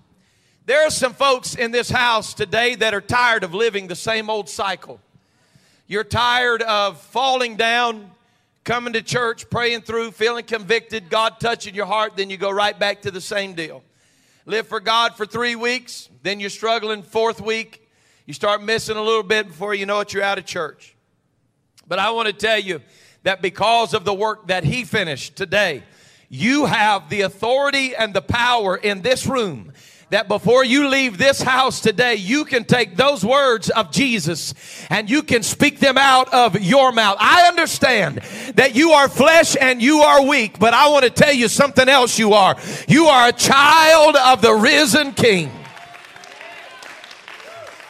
There 0.65 0.85
are 0.85 0.89
some 0.89 1.13
folks 1.13 1.55
in 1.55 1.71
this 1.71 1.89
house 1.89 2.33
today 2.33 2.75
that 2.75 2.93
are 2.93 2.99
tired 2.99 3.45
of 3.45 3.53
living 3.53 3.87
the 3.87 3.95
same 3.95 4.29
old 4.29 4.49
cycle. 4.49 4.99
You're 5.87 6.03
tired 6.03 6.61
of 6.61 6.99
falling 6.99 7.55
down, 7.55 8.11
coming 8.65 8.91
to 8.91 9.01
church, 9.01 9.49
praying 9.49 9.83
through, 9.83 10.11
feeling 10.11 10.43
convicted, 10.43 11.09
God 11.09 11.39
touching 11.39 11.73
your 11.73 11.85
heart, 11.85 12.17
then 12.17 12.29
you 12.29 12.35
go 12.35 12.51
right 12.51 12.77
back 12.77 13.03
to 13.03 13.11
the 13.11 13.21
same 13.21 13.53
deal. 13.53 13.81
Live 14.45 14.67
for 14.67 14.81
God 14.81 15.15
for 15.15 15.25
three 15.25 15.55
weeks, 15.55 16.09
then 16.21 16.41
you're 16.41 16.49
struggling 16.49 17.01
fourth 17.01 17.39
week. 17.39 17.87
You 18.25 18.33
start 18.33 18.61
missing 18.61 18.97
a 18.97 19.01
little 19.01 19.23
bit 19.23 19.47
before 19.47 19.73
you 19.73 19.85
know 19.85 20.01
it, 20.01 20.11
you're 20.11 20.21
out 20.21 20.37
of 20.37 20.45
church. 20.45 20.97
But 21.87 21.97
I 21.97 22.11
want 22.11 22.27
to 22.27 22.33
tell 22.33 22.59
you 22.59 22.81
that 23.23 23.41
because 23.41 23.93
of 23.93 24.03
the 24.03 24.13
work 24.13 24.47
that 24.47 24.65
He 24.65 24.83
finished 24.83 25.37
today, 25.37 25.83
you 26.29 26.65
have 26.65 27.09
the 27.09 27.21
authority 27.21 27.95
and 27.95 28.13
the 28.13 28.21
power 28.21 28.77
in 28.77 29.01
this 29.01 29.25
room 29.25 29.73
that 30.09 30.27
before 30.27 30.63
you 30.63 30.87
leave 30.87 31.17
this 31.17 31.41
house 31.41 31.81
today, 31.81 32.15
you 32.15 32.45
can 32.45 32.63
take 32.65 32.95
those 32.95 33.23
words 33.23 33.69
of 33.69 33.91
Jesus 33.91 34.53
and 34.89 35.09
you 35.09 35.21
can 35.21 35.43
speak 35.43 35.79
them 35.79 35.97
out 35.97 36.33
of 36.33 36.59
your 36.59 36.91
mouth. 36.91 37.17
I 37.19 37.47
understand 37.47 38.17
that 38.55 38.75
you 38.75 38.91
are 38.91 39.07
flesh 39.07 39.55
and 39.59 39.81
you 39.81 39.99
are 39.99 40.25
weak, 40.25 40.57
but 40.57 40.73
I 40.73 40.89
want 40.89 41.05
to 41.05 41.11
tell 41.11 41.33
you 41.33 41.47
something 41.47 41.87
else 41.87 42.17
you 42.17 42.33
are. 42.33 42.55
You 42.87 43.05
are 43.05 43.29
a 43.29 43.33
child 43.33 44.15
of 44.15 44.41
the 44.41 44.53
risen 44.53 45.13
King. 45.13 45.51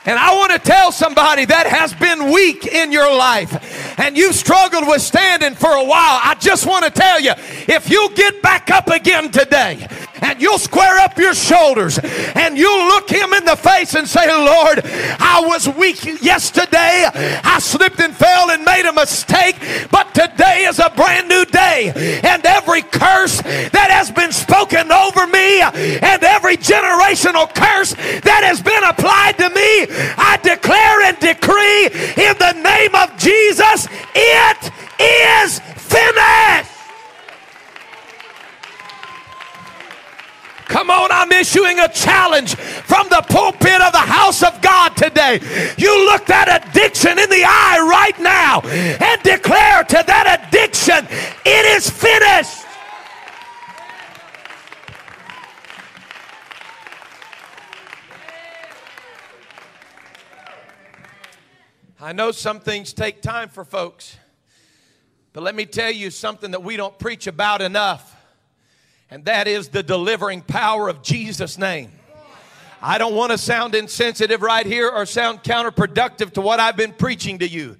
And 0.09 0.17
I 0.17 0.33
want 0.33 0.51
to 0.53 0.57
tell 0.57 0.91
somebody 0.91 1.45
that 1.45 1.67
has 1.67 1.93
been 1.93 2.31
weak 2.31 2.65
in 2.65 2.91
your 2.91 3.15
life 3.15 3.99
and 3.99 4.17
you've 4.17 4.33
struggled 4.33 4.87
with 4.87 5.03
standing 5.03 5.53
for 5.53 5.69
a 5.69 5.83
while. 5.83 6.19
I 6.23 6.35
just 6.39 6.65
want 6.65 6.83
to 6.85 6.89
tell 6.89 7.19
you 7.19 7.33
if 7.37 7.91
you 7.91 8.09
get 8.15 8.41
back 8.41 8.71
up 8.71 8.87
again 8.87 9.29
today 9.29 9.87
and 10.21 10.41
you'll 10.41 10.59
square 10.59 10.99
up 10.99 11.17
your 11.17 11.33
shoulders 11.33 11.99
and 11.99 12.57
you'll 12.57 12.87
look 12.87 13.09
him 13.09 13.33
in 13.33 13.45
the 13.45 13.55
face 13.55 13.95
and 13.95 14.07
say, 14.07 14.27
Lord, 14.27 14.81
I 14.83 15.43
was 15.45 15.67
weak 15.67 16.21
yesterday. 16.21 17.05
I 17.43 17.59
slipped 17.59 17.99
and 17.99 18.15
fell 18.15 18.51
and 18.51 18.63
made 18.63 18.85
a 18.85 18.93
mistake, 18.93 19.55
but 19.91 20.13
today 20.13 20.65
is 20.65 20.79
a 20.79 20.91
brand 20.95 21.27
new 21.27 21.45
day. 21.45 21.91
And 22.23 22.45
every 22.45 22.81
curse 22.81 23.41
that 23.41 23.89
has 23.89 24.11
been 24.11 24.31
spoken 24.31 24.91
over 24.91 25.27
me 25.27 25.61
and 25.61 26.23
every 26.23 26.57
generational 26.57 27.53
curse 27.53 27.93
that 27.93 28.41
has 28.43 28.61
been 28.61 28.83
applied 28.83 29.37
to 29.37 29.49
me, 29.49 29.87
I 30.17 30.39
declare 30.41 31.01
and 31.03 31.19
decree 31.19 31.85
in 32.23 32.35
the 32.37 32.53
name 32.61 32.95
of 32.95 33.17
Jesus, 33.17 33.87
it 34.15 34.71
is 34.99 35.59
finished. 35.59 36.78
Come 40.69 40.91
on, 40.91 41.11
I'm 41.11 41.31
issuing 41.31 41.79
a 41.79 41.87
challenge 41.89 42.53
from 42.55 43.09
the 43.09 43.25
pulpit 43.27 43.81
of 43.81 43.91
the 43.91 43.97
house 43.97 44.43
of 44.43 44.61
God 44.61 44.95
today. 44.95 45.39
You 45.79 46.05
look 46.05 46.27
that 46.27 46.63
addiction 46.63 47.17
in 47.17 47.27
the 47.27 47.43
eye 47.43 47.79
right 47.89 48.19
now 48.19 48.61
and 48.61 49.21
declare 49.23 49.83
to 49.83 50.03
that 50.05 50.47
addiction, 50.47 51.07
it 51.43 51.65
is 51.75 51.89
finished. 51.89 52.67
I 61.99 62.13
know 62.13 62.29
some 62.29 62.59
things 62.59 62.93
take 62.93 63.23
time 63.23 63.49
for 63.49 63.65
folks, 63.65 64.17
but 65.33 65.41
let 65.41 65.55
me 65.55 65.65
tell 65.65 65.91
you 65.91 66.11
something 66.11 66.51
that 66.51 66.61
we 66.61 66.77
don't 66.77 66.97
preach 66.99 67.25
about 67.25 67.63
enough, 67.63 68.15
and 69.11 69.25
that 69.25 69.47
is 69.47 69.69
the 69.69 69.83
delivering 69.83 70.41
power 70.41 70.87
of 70.87 71.01
Jesus' 71.01 71.57
name. 71.57 71.91
I 72.81 72.97
don't 72.97 73.15
want 73.15 73.31
to 73.31 73.37
sound 73.37 73.75
insensitive 73.75 74.41
right 74.41 74.65
here 74.65 74.89
or 74.89 75.05
sound 75.05 75.43
counterproductive 75.43 76.33
to 76.33 76.41
what 76.41 76.59
I've 76.59 76.77
been 76.77 76.93
preaching 76.93 77.39
to 77.39 77.47
you. 77.47 77.75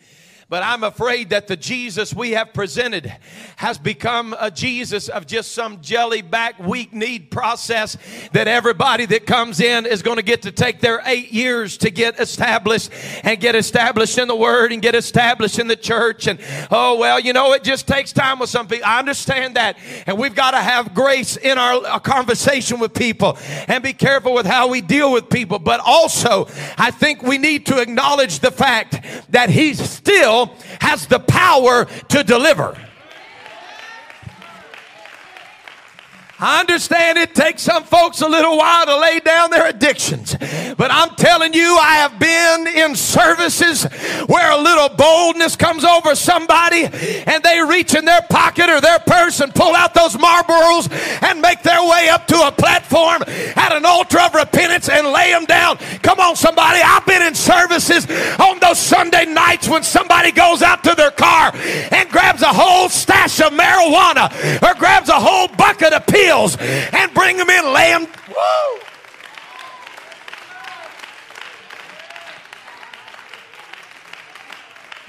But 0.49 0.63
I'm 0.63 0.83
afraid 0.83 1.29
that 1.29 1.45
the 1.45 1.55
Jesus 1.55 2.11
we 2.11 2.31
have 2.31 2.55
presented 2.55 3.15
has 3.57 3.77
become 3.77 4.35
a 4.39 4.49
Jesus 4.49 5.07
of 5.07 5.27
just 5.27 5.51
some 5.51 5.79
jelly 5.79 6.23
back, 6.23 6.57
weak 6.57 6.91
need 6.91 7.29
process 7.29 7.95
that 8.33 8.47
everybody 8.47 9.05
that 9.05 9.27
comes 9.27 9.59
in 9.59 9.85
is 9.85 10.01
going 10.01 10.17
to 10.17 10.23
get 10.23 10.41
to 10.41 10.51
take 10.51 10.79
their 10.79 11.03
eight 11.05 11.31
years 11.31 11.77
to 11.77 11.91
get 11.91 12.19
established 12.19 12.89
and 13.23 13.39
get 13.39 13.53
established 13.53 14.17
in 14.17 14.27
the 14.27 14.35
Word 14.35 14.71
and 14.71 14.81
get 14.81 14.95
established 14.95 15.59
in 15.59 15.67
the 15.67 15.75
church. 15.75 16.25
And 16.25 16.39
oh, 16.71 16.97
well, 16.97 17.19
you 17.19 17.31
know, 17.31 17.53
it 17.53 17.63
just 17.63 17.87
takes 17.87 18.11
time 18.11 18.39
with 18.39 18.49
some 18.49 18.67
people. 18.67 18.87
I 18.87 18.97
understand 18.97 19.55
that. 19.55 19.77
And 20.07 20.17
we've 20.17 20.33
got 20.33 20.51
to 20.51 20.57
have 20.57 20.95
grace 20.95 21.37
in 21.37 21.59
our, 21.59 21.85
our 21.85 21.99
conversation 21.99 22.79
with 22.79 22.95
people 22.95 23.37
and 23.67 23.83
be 23.83 23.93
careful 23.93 24.33
with 24.33 24.47
how 24.47 24.67
we 24.67 24.81
deal 24.81 25.11
with 25.11 25.29
people. 25.29 25.59
But 25.59 25.79
also, 25.85 26.47
I 26.75 26.89
think 26.89 27.21
we 27.21 27.37
need 27.37 27.67
to 27.67 27.79
acknowledge 27.79 28.39
the 28.39 28.49
fact 28.49 29.05
that 29.29 29.51
He's 29.51 29.79
still 29.79 30.38
has 30.79 31.07
the 31.07 31.19
power 31.19 31.85
to 32.09 32.23
deliver. 32.23 32.77
I 36.41 36.61
understand 36.61 37.17
it 37.17 37.35
takes 37.35 37.63
some 37.63 37.83
folks 37.83 38.21
a 38.21 38.27
little 38.27 38.57
while 38.57 38.85
to 38.85 38.97
lay 38.97 39.19
down 39.19 39.49
their 39.49 39.67
addictions. 39.67 40.37
But 40.77 40.89
I'm 40.89 41.13
telling 41.15 41.53
you, 41.53 41.77
I 41.77 41.95
have 41.95 42.17
been 42.17 42.67
in 42.67 42.95
services 42.95 43.83
where 44.27 44.49
a 44.51 44.57
little 44.57 44.87
boldness 44.87 45.57
comes 45.57 45.83
over 45.83 46.15
somebody 46.15 46.85
and 46.85 47.43
they 47.43 47.61
reach 47.61 47.93
in 47.93 48.05
their 48.05 48.21
pocket 48.29 48.69
or 48.69 48.79
their 48.79 48.99
purse 48.99 49.41
and 49.41 49.53
pull 49.53 49.75
out 49.75 49.93
those 49.93 50.15
Marlboros 50.15 50.89
and 51.23 51.41
make 51.41 51.61
their 51.61 51.81
way 51.81 52.07
up 52.07 52.25
to 52.27 52.47
a 52.47 52.51
platform 52.53 53.21
at 53.57 53.73
an 53.73 53.85
altar 53.85 54.19
of 54.19 54.33
repentance 54.33 54.87
and 54.87 55.07
lay 55.07 55.31
them 55.31 55.43
down. 55.43 55.75
Come 56.01 56.21
on, 56.21 56.37
somebody. 56.37 56.79
I've 56.81 57.05
been 57.05 57.21
in 57.21 57.35
services 57.35 58.07
on 58.39 58.59
those 58.59 58.79
Sunday 58.79 59.25
nights 59.25 59.67
when 59.67 59.83
somebody 59.83 60.31
goes 60.31 60.61
out 60.61 60.85
to 60.85 60.95
their 60.95 61.11
car 61.11 61.51
and 61.53 62.09
grabs 62.09 62.43
a 62.43 62.53
whole 62.53 62.87
stash 62.87 63.41
of 63.41 63.51
marijuana 63.51 64.31
or 64.63 64.79
grabs 64.79 65.09
a 65.09 65.19
whole 65.19 65.49
bucket 65.49 65.91
of 65.91 66.07
pills 66.07 66.28
and 66.29 67.13
bring 67.13 67.37
them 67.37 67.49
in, 67.49 67.73
lay 67.73 67.91
them. 67.91 68.07
Woo! 68.29 68.88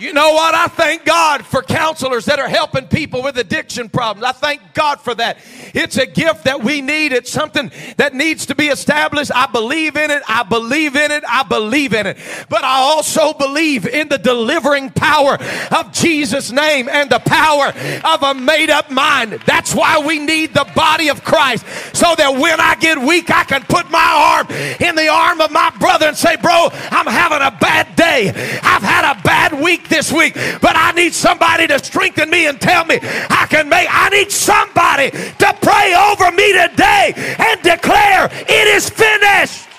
You 0.00 0.14
know 0.14 0.32
what? 0.32 0.54
I 0.54 0.66
thank 0.68 1.04
God 1.04 1.44
for 1.44 1.62
counselors 1.62 2.24
that 2.24 2.38
are 2.38 2.48
helping 2.48 2.86
people 2.86 3.22
with 3.22 3.36
addiction 3.36 3.90
problems. 3.90 4.24
I 4.24 4.32
thank 4.32 4.62
God 4.72 4.98
for 4.98 5.14
that. 5.14 5.36
It's 5.74 5.98
a 5.98 6.06
gift 6.06 6.44
that 6.44 6.64
we 6.64 6.80
need. 6.80 7.12
It's 7.12 7.30
something 7.30 7.70
that 7.98 8.14
needs 8.14 8.46
to 8.46 8.54
be 8.54 8.68
established. 8.68 9.30
I 9.34 9.44
believe 9.44 9.96
in 9.96 10.10
it. 10.10 10.22
I 10.26 10.42
believe 10.42 10.96
in 10.96 11.10
it. 11.10 11.22
I 11.28 11.42
believe 11.42 11.92
in 11.92 12.06
it. 12.06 12.16
But 12.48 12.64
I 12.64 12.78
also 12.78 13.34
believe 13.34 13.86
in 13.86 14.08
the 14.08 14.16
delivering 14.16 14.88
power 14.88 15.36
of 15.70 15.92
Jesus' 15.92 16.50
name 16.50 16.88
and 16.88 17.10
the 17.10 17.18
power 17.18 17.66
of 18.02 18.22
a 18.22 18.32
made 18.32 18.70
up 18.70 18.90
mind. 18.90 19.32
That's 19.44 19.74
why 19.74 19.98
we 19.98 20.18
need 20.18 20.54
the 20.54 20.66
body 20.74 21.10
of 21.10 21.22
Christ 21.24 21.66
so 21.94 22.14
that 22.16 22.40
when 22.40 22.58
I 22.58 22.74
get 22.76 22.96
weak, 22.96 23.30
I 23.30 23.44
can 23.44 23.64
put 23.64 23.90
my 23.90 24.38
arm 24.40 24.50
in 24.80 24.96
the 24.96 25.08
arm 25.08 25.42
of 25.42 25.50
my 25.50 25.68
brother 25.78 26.06
and 26.06 26.16
say, 26.16 26.36
Bro, 26.36 26.70
I'm 26.72 27.06
having 27.06 27.42
a 27.42 27.50
bad 27.60 27.94
day. 27.96 28.30
I've 28.62 28.82
had 28.82 29.12
a 29.12 29.20
bad 29.22 29.60
week 29.60 29.89
this 29.90 30.10
week, 30.12 30.34
but 30.62 30.76
I 30.76 30.92
need 30.92 31.12
somebody 31.12 31.66
to 31.66 31.78
strengthen 31.78 32.30
me 32.30 32.46
and 32.46 32.58
tell 32.58 32.84
me 32.86 32.98
I 33.02 33.46
can 33.50 33.68
make. 33.68 33.88
I 33.90 34.08
need 34.08 34.30
somebody 34.30 35.10
to 35.10 35.58
pray 35.60 35.94
over 35.94 36.30
me 36.30 36.52
today 36.52 37.12
and 37.38 37.60
declare 37.62 38.30
it 38.32 38.66
is 38.68 38.88
finished. 38.88 39.69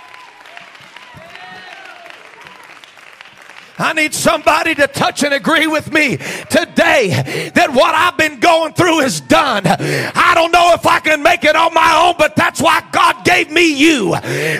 I 3.77 3.93
need 3.93 4.13
somebody 4.13 4.75
to 4.75 4.88
touch 4.88 5.23
and 5.23 5.34
agree 5.34 5.67
with 5.67 5.91
me 5.91 6.17
today 6.49 7.51
that 7.55 7.69
what 7.71 7.95
I've 7.95 8.17
been 8.17 8.39
going 8.39 8.73
through 8.73 9.01
is 9.01 9.21
done. 9.21 9.63
I 9.65 10.34
don't 10.36 10.51
know 10.51 10.73
if 10.73 10.86
I 10.86 10.99
can 10.99 11.23
make 11.23 11.43
it 11.43 11.55
on 11.55 11.73
my 11.73 12.05
own, 12.05 12.15
but 12.17 12.36
that's 12.36 12.62
why 12.62 12.84
God 12.91 13.23
gave 13.25 13.49
me 13.49 13.73
you. 13.73 14.12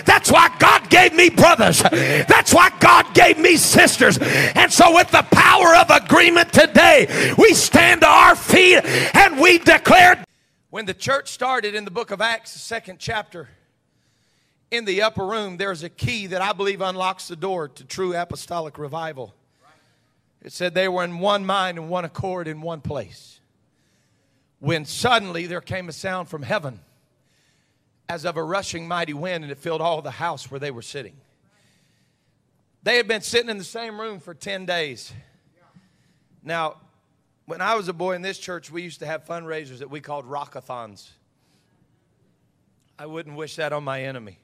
That's 0.04 0.30
why 0.30 0.54
God 0.58 0.88
gave 0.90 1.14
me 1.14 1.30
brothers. 1.30 1.82
That's 1.82 2.52
why 2.52 2.70
God 2.80 3.14
gave 3.14 3.38
me 3.38 3.56
sisters. 3.56 4.18
And 4.18 4.72
so, 4.72 4.94
with 4.94 5.10
the 5.10 5.22
power 5.30 5.76
of 5.76 5.90
agreement 5.90 6.52
today, 6.52 7.34
we 7.38 7.54
stand 7.54 8.02
to 8.02 8.08
our 8.08 8.36
feet 8.36 8.84
and 9.14 9.40
we 9.40 9.58
declare. 9.58 10.24
When 10.70 10.86
the 10.86 10.94
church 10.94 11.30
started 11.30 11.74
in 11.74 11.84
the 11.84 11.90
book 11.90 12.10
of 12.10 12.20
Acts, 12.20 12.54
the 12.54 12.58
second 12.58 12.98
chapter, 12.98 13.48
in 14.72 14.86
the 14.86 15.02
upper 15.02 15.24
room, 15.24 15.58
there's 15.58 15.82
a 15.82 15.90
key 15.90 16.28
that 16.28 16.40
I 16.40 16.54
believe 16.54 16.80
unlocks 16.80 17.28
the 17.28 17.36
door 17.36 17.68
to 17.68 17.84
true 17.84 18.16
apostolic 18.16 18.78
revival. 18.78 19.34
It 20.42 20.50
said 20.50 20.74
they 20.74 20.88
were 20.88 21.04
in 21.04 21.18
one 21.18 21.44
mind 21.44 21.78
and 21.78 21.90
one 21.90 22.06
accord 22.06 22.48
in 22.48 22.62
one 22.62 22.80
place. 22.80 23.38
When 24.60 24.86
suddenly 24.86 25.46
there 25.46 25.60
came 25.60 25.90
a 25.90 25.92
sound 25.92 26.28
from 26.28 26.42
heaven 26.42 26.80
as 28.08 28.24
of 28.24 28.38
a 28.38 28.42
rushing 28.42 28.88
mighty 28.88 29.12
wind, 29.12 29.44
and 29.44 29.52
it 29.52 29.58
filled 29.58 29.82
all 29.82 30.00
the 30.00 30.10
house 30.10 30.50
where 30.50 30.58
they 30.58 30.70
were 30.70 30.82
sitting. 30.82 31.16
They 32.82 32.96
had 32.96 33.06
been 33.06 33.20
sitting 33.20 33.50
in 33.50 33.58
the 33.58 33.64
same 33.64 34.00
room 34.00 34.20
for 34.20 34.32
10 34.32 34.64
days. 34.64 35.12
Now, 36.42 36.76
when 37.44 37.60
I 37.60 37.74
was 37.74 37.88
a 37.88 37.92
boy 37.92 38.14
in 38.14 38.22
this 38.22 38.38
church, 38.38 38.70
we 38.70 38.82
used 38.82 39.00
to 39.00 39.06
have 39.06 39.26
fundraisers 39.26 39.78
that 39.80 39.90
we 39.90 40.00
called 40.00 40.26
rockathons. 40.26 41.10
I 42.98 43.04
wouldn't 43.04 43.36
wish 43.36 43.56
that 43.56 43.74
on 43.74 43.84
my 43.84 44.04
enemy. 44.04 44.38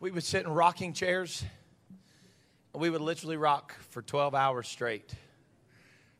We 0.00 0.12
would 0.12 0.22
sit 0.22 0.44
in 0.44 0.52
rocking 0.52 0.92
chairs, 0.92 1.44
and 2.72 2.80
we 2.80 2.88
would 2.88 3.00
literally 3.00 3.36
rock 3.36 3.74
for 3.90 4.00
12 4.00 4.32
hours 4.32 4.68
straight. 4.68 5.12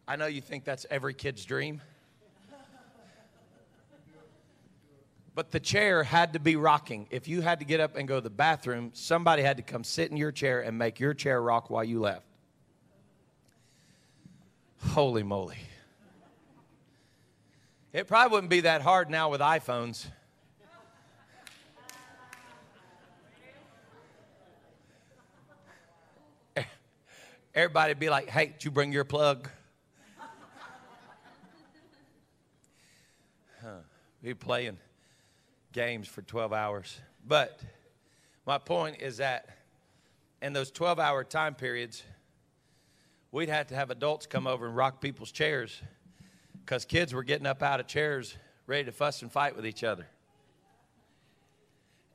I 0.09 0.17
know 0.17 0.27
you 0.27 0.41
think 0.41 0.65
that's 0.65 0.85
every 0.91 1.15
kid's 1.15 1.45
dream. 1.45 1.81
But 5.37 5.53
the 5.53 5.61
chair 5.61 6.03
had 6.03 6.33
to 6.33 6.41
be 6.41 6.57
rocking. 6.57 7.07
If 7.11 7.29
you 7.29 7.41
had 7.41 7.61
to 7.61 7.65
get 7.65 7.79
up 7.79 7.95
and 7.95 8.09
go 8.09 8.17
to 8.17 8.21
the 8.21 8.31
bathroom, 8.31 8.91
somebody 8.95 9.43
had 9.43 9.59
to 9.59 9.63
come 9.63 9.85
sit 9.85 10.11
in 10.11 10.17
your 10.17 10.33
chair 10.33 10.63
and 10.63 10.77
make 10.77 10.99
your 10.99 11.15
chair 11.15 11.41
rock 11.41 11.71
while 11.71 11.85
you 11.85 12.01
left. 12.01 12.27
Holy 14.83 15.23
moly. 15.23 15.59
It 17.93 18.09
probably 18.09 18.33
wouldn't 18.33 18.51
be 18.51 18.63
that 18.63 18.83
hard 18.83 19.09
now 19.09 19.31
with 19.31 19.41
iPhones. 19.41 20.07
Everybody 27.59 27.95
be 27.95 28.09
like, 28.09 28.29
hey, 28.29 28.47
did 28.47 28.65
you 28.65 28.71
bring 28.71 28.93
your 28.93 29.03
plug? 29.03 29.49
Huh. 33.61 33.81
Be 34.23 34.33
playing 34.33 34.79
games 35.73 36.07
for 36.07 36.23
12 36.23 36.53
hours. 36.53 37.01
But 37.27 37.61
my 38.47 38.59
point 38.59 39.03
is 39.03 39.17
that 39.17 39.49
in 40.41 40.53
those 40.53 40.71
12 40.71 41.01
hour 41.01 41.25
time 41.25 41.57
periods, 41.57 42.05
we'd 43.33 43.49
have 43.49 43.67
to 43.67 43.75
have 43.75 43.91
adults 43.91 44.27
come 44.27 44.47
over 44.47 44.69
and 44.69 44.77
rock 44.77 45.01
people's 45.01 45.33
chairs 45.33 45.83
because 46.65 46.85
kids 46.85 47.13
were 47.13 47.25
getting 47.25 47.49
up 47.49 47.61
out 47.61 47.81
of 47.81 47.89
chairs 47.89 48.37
ready 48.69 48.85
to 48.85 48.93
fuss 48.93 49.23
and 49.23 49.33
fight 49.33 49.57
with 49.57 49.67
each 49.67 49.83
other. 49.83 50.07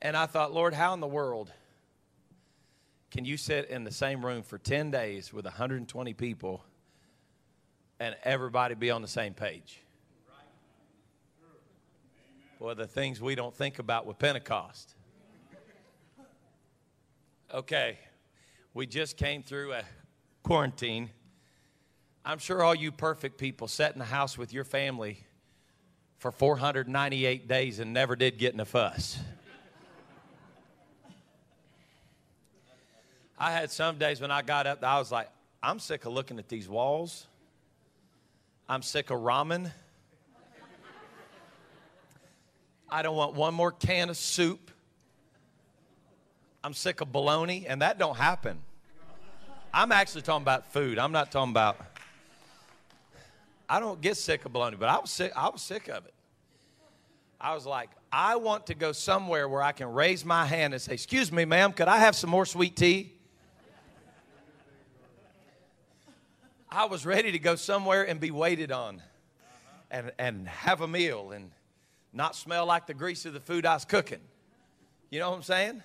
And 0.01 0.15
I 0.15 0.25
thought, 0.25 0.53
Lord, 0.53 0.73
how 0.73 0.93
in 0.93 1.01
the 1.01 1.07
world 1.07 1.51
can 3.13 3.25
you 3.25 3.37
sit 3.37 3.69
in 3.69 3.83
the 3.83 3.91
same 3.91 4.25
room 4.25 4.41
for 4.41 4.57
10 4.57 4.89
days 4.89 5.31
with 5.31 5.45
120 5.45 6.13
people 6.15 6.65
and 7.99 8.15
everybody 8.23 8.73
be 8.73 8.89
on 8.89 9.03
the 9.03 9.07
same 9.07 9.35
page? 9.35 9.83
Boy, 12.57 12.73
the 12.73 12.87
things 12.87 13.21
we 13.21 13.35
don't 13.35 13.55
think 13.55 13.77
about 13.77 14.07
with 14.07 14.17
Pentecost. 14.17 14.95
Okay, 17.53 17.99
we 18.73 18.87
just 18.87 19.15
came 19.15 19.43
through 19.43 19.73
a 19.73 19.83
quarantine. 20.41 21.11
I'm 22.25 22.39
sure 22.39 22.63
all 22.63 22.73
you 22.73 22.91
perfect 22.91 23.37
people 23.37 23.67
sat 23.67 23.93
in 23.93 23.99
the 23.99 24.05
house 24.05 24.39
with 24.39 24.51
your 24.51 24.63
family 24.63 25.23
for 26.17 26.31
498 26.31 27.47
days 27.47 27.77
and 27.77 27.93
never 27.93 28.15
did 28.15 28.39
get 28.39 28.55
in 28.55 28.59
a 28.59 28.65
fuss. 28.65 29.19
I 33.37 33.51
had 33.51 33.71
some 33.71 33.97
days 33.97 34.21
when 34.21 34.31
I 34.31 34.41
got 34.41 34.67
up, 34.67 34.83
I 34.83 34.99
was 34.99 35.11
like, 35.11 35.29
I'm 35.61 35.79
sick 35.79 36.05
of 36.05 36.13
looking 36.13 36.39
at 36.39 36.49
these 36.49 36.67
walls. 36.67 37.27
I'm 38.67 38.81
sick 38.81 39.09
of 39.09 39.19
ramen. 39.19 39.71
I 42.89 43.01
don't 43.01 43.15
want 43.15 43.33
one 43.33 43.53
more 43.53 43.71
can 43.71 44.09
of 44.09 44.17
soup. 44.17 44.69
I'm 46.63 46.73
sick 46.73 47.01
of 47.01 47.11
bologna, 47.11 47.65
and 47.67 47.81
that 47.81 47.97
don't 47.97 48.15
happen. 48.15 48.59
I'm 49.73 49.91
actually 49.91 50.21
talking 50.21 50.43
about 50.43 50.71
food. 50.71 50.99
I'm 50.99 51.11
not 51.11 51.31
talking 51.31 51.51
about. 51.51 51.77
I 53.67 53.79
don't 53.79 53.99
get 53.99 54.17
sick 54.17 54.45
of 54.45 54.53
bologna, 54.53 54.77
but 54.77 54.89
I 54.89 54.99
was 54.99 55.09
sick. 55.09 55.31
I 55.35 55.49
was 55.49 55.61
sick 55.61 55.87
of 55.87 56.05
it. 56.05 56.13
I 57.41 57.55
was 57.55 57.65
like, 57.65 57.89
I 58.11 58.35
want 58.35 58.67
to 58.67 58.75
go 58.75 58.91
somewhere 58.91 59.49
where 59.49 59.63
I 59.63 59.71
can 59.71 59.91
raise 59.91 60.23
my 60.23 60.45
hand 60.45 60.73
and 60.73 60.81
say, 60.81 60.93
"Excuse 60.93 61.31
me, 61.31 61.45
ma'am, 61.45 61.73
could 61.73 61.87
I 61.87 61.97
have 61.97 62.15
some 62.15 62.29
more 62.29 62.45
sweet 62.45 62.75
tea?" 62.75 63.11
I 66.75 66.85
was 66.85 67.05
ready 67.05 67.31
to 67.33 67.37
go 67.37 67.55
somewhere 67.55 68.01
and 68.01 68.19
be 68.19 68.31
waited 68.31 68.71
on, 68.71 68.99
and 69.91 70.11
and 70.17 70.47
have 70.47 70.81
a 70.81 70.87
meal 70.87 71.31
and 71.31 71.51
not 72.11 72.35
smell 72.35 72.65
like 72.65 72.87
the 72.87 72.95
grease 72.95 73.27
of 73.27 73.33
the 73.33 73.39
food 73.39 73.63
I 73.63 73.75
was 73.75 73.85
cooking. 73.85 74.21
You 75.11 75.19
know 75.19 75.29
what 75.29 75.37
I'm 75.37 75.43
saying? 75.43 75.83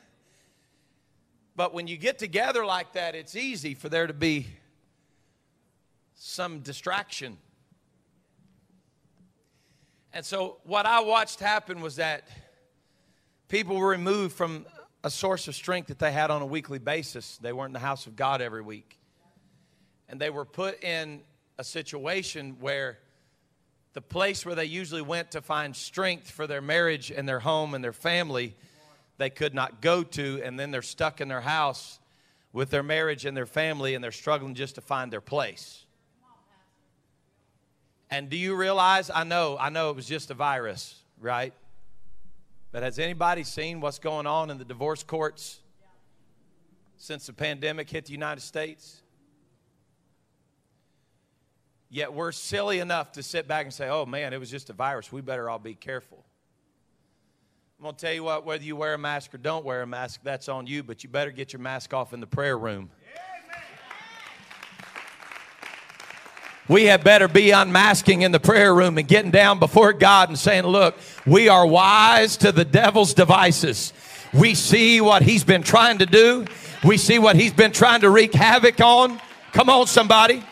But 1.55 1.75
when 1.75 1.89
you 1.89 1.99
get 1.99 2.19
together 2.19 2.65
like 2.65 2.95
that, 2.95 3.15
it's 3.15 3.37
easy 3.37 3.75
for 3.75 3.91
there 3.91 4.07
to 4.07 4.15
be 4.15 4.47
some 6.15 6.61
distraction. 6.61 7.37
And 10.15 10.25
so, 10.25 10.57
what 10.65 10.87
I 10.87 11.01
watched 11.01 11.41
happen 11.41 11.83
was 11.83 11.97
that 11.97 12.27
people 13.49 13.77
were 13.77 13.89
removed 13.89 14.35
from 14.35 14.65
a 15.05 15.11
source 15.11 15.49
of 15.49 15.55
strength 15.55 15.89
that 15.89 15.99
they 15.99 16.13
had 16.13 16.31
on 16.31 16.41
a 16.41 16.47
weekly 16.47 16.79
basis. 16.79 17.37
They 17.37 17.53
weren't 17.53 17.71
in 17.71 17.75
the 17.75 17.79
house 17.79 18.07
of 18.07 18.17
God 18.17 18.41
every 18.41 18.63
week. 18.63 18.98
And 20.09 20.21
they 20.21 20.31
were 20.31 20.45
put 20.45 20.83
in 20.83 21.21
a 21.59 21.65
situation 21.65 22.57
where 22.61 22.99
the 23.93 24.03
place 24.03 24.47
where 24.47 24.55
they 24.55 24.65
usually 24.65 25.03
went 25.03 25.33
to 25.33 25.43
find 25.43 25.75
strength 25.75 26.31
for 26.31 26.47
their 26.47 26.63
marriage 26.63 27.11
and 27.11 27.29
their 27.29 27.41
home 27.41 27.75
and 27.75 27.83
their 27.83 27.93
family, 27.93 28.55
they 29.17 29.31
could 29.31 29.55
not 29.55 29.81
go 29.83 30.03
to, 30.03 30.41
and 30.45 30.59
then 30.59 30.71
they're 30.71 30.83
stuck 30.83 31.21
in 31.21 31.29
their 31.29 31.41
house 31.41 31.99
with 32.53 32.71
their 32.71 32.83
marriage 32.83 33.25
and 33.25 33.37
their 33.37 33.47
family, 33.47 33.95
and 33.95 34.03
they're 34.03 34.13
struggling 34.13 34.55
just 34.55 34.77
to 34.77 34.81
find 34.81 35.13
their 35.13 35.21
place. 35.21 35.85
And 38.11 38.31
do 38.31 38.37
you 38.37 38.55
realize? 38.55 39.11
I 39.13 39.25
know, 39.25 39.57
I 39.59 39.69
know 39.69 39.91
it 39.91 39.97
was 39.97 40.07
just 40.07 40.31
a 40.31 40.35
virus, 40.35 40.95
right? 41.21 41.53
But 42.71 42.83
has 42.83 42.99
anybody 42.99 43.45
seen 43.45 43.81
what's 43.81 43.99
going 43.99 44.27
on 44.27 44.51
in 44.51 44.59
the 44.59 44.65
divorce 44.65 45.03
courts 45.03 45.61
since 46.97 47.27
the 47.27 47.33
pandemic 47.33 47.91
hit 47.91 48.07
the 48.07 48.13
United 48.13 48.41
States? 48.41 49.03
Yet 51.91 52.13
we're 52.13 52.33
silly 52.33 52.81
enough 52.81 53.13
to 53.13 53.23
sit 53.23 53.49
back 53.49 53.65
and 53.65 53.73
say, 53.73 53.89
oh 53.89 54.05
man, 54.05 54.33
it 54.33 54.41
was 54.41 54.51
just 54.51 54.69
a 54.71 54.75
virus. 54.75 55.11
We 55.11 55.21
better 55.21 55.49
all 55.49 55.59
be 55.59 55.75
careful. 55.75 56.25
I'm 57.79 57.85
going 57.85 57.95
to 57.95 58.01
tell 58.01 58.13
you 58.13 58.25
what, 58.25 58.45
whether 58.45 58.65
you 58.65 58.75
wear 58.75 58.95
a 58.95 58.99
mask 58.99 59.35
or 59.35 59.39
don't 59.39 59.65
wear 59.65 59.83
a 59.83 59.87
mask, 59.87 60.21
that's 60.25 60.49
on 60.49 60.67
you, 60.67 60.83
but 60.83 61.05
you 61.05 61.09
better 61.09 61.31
get 61.31 61.53
your 61.53 61.61
mask 61.61 61.95
off 61.95 62.13
in 62.13 62.21
the 62.21 62.27
prayer 62.27 62.59
room. 62.59 62.91
We 66.69 66.85
had 66.85 67.03
better 67.03 67.29
be 67.29 67.51
unmasking 67.51 68.23
in 68.23 68.33
the 68.33 68.41
prayer 68.41 68.75
room 68.75 68.99
and 68.99 69.09
getting 69.09 69.31
down 69.31 69.59
before 69.59 69.95
God 69.95 70.29
and 70.29 70.39
saying, 70.39 70.65
Look, 70.65 70.99
we 71.25 71.49
are 71.49 71.67
wise 71.67 72.37
to 72.39 72.53
the 72.53 72.65
devil's 72.65 73.15
devices. 73.15 73.95
We 74.35 74.55
see 74.55 75.01
what 75.01 75.23
he's 75.23 75.45
been 75.45 75.63
trying 75.63 75.99
to 75.99 76.07
do, 76.07 76.45
we 76.85 76.99
see 76.99 77.19
what 77.19 77.37
he's 77.37 77.55
been 77.55 77.73
trying 77.73 78.03
to 78.03 78.11
wreak 78.11 78.35
havoc 78.35 78.81
on. 78.81 79.19
Come 79.53 79.71
on, 79.71 79.87
somebody. 79.87 80.45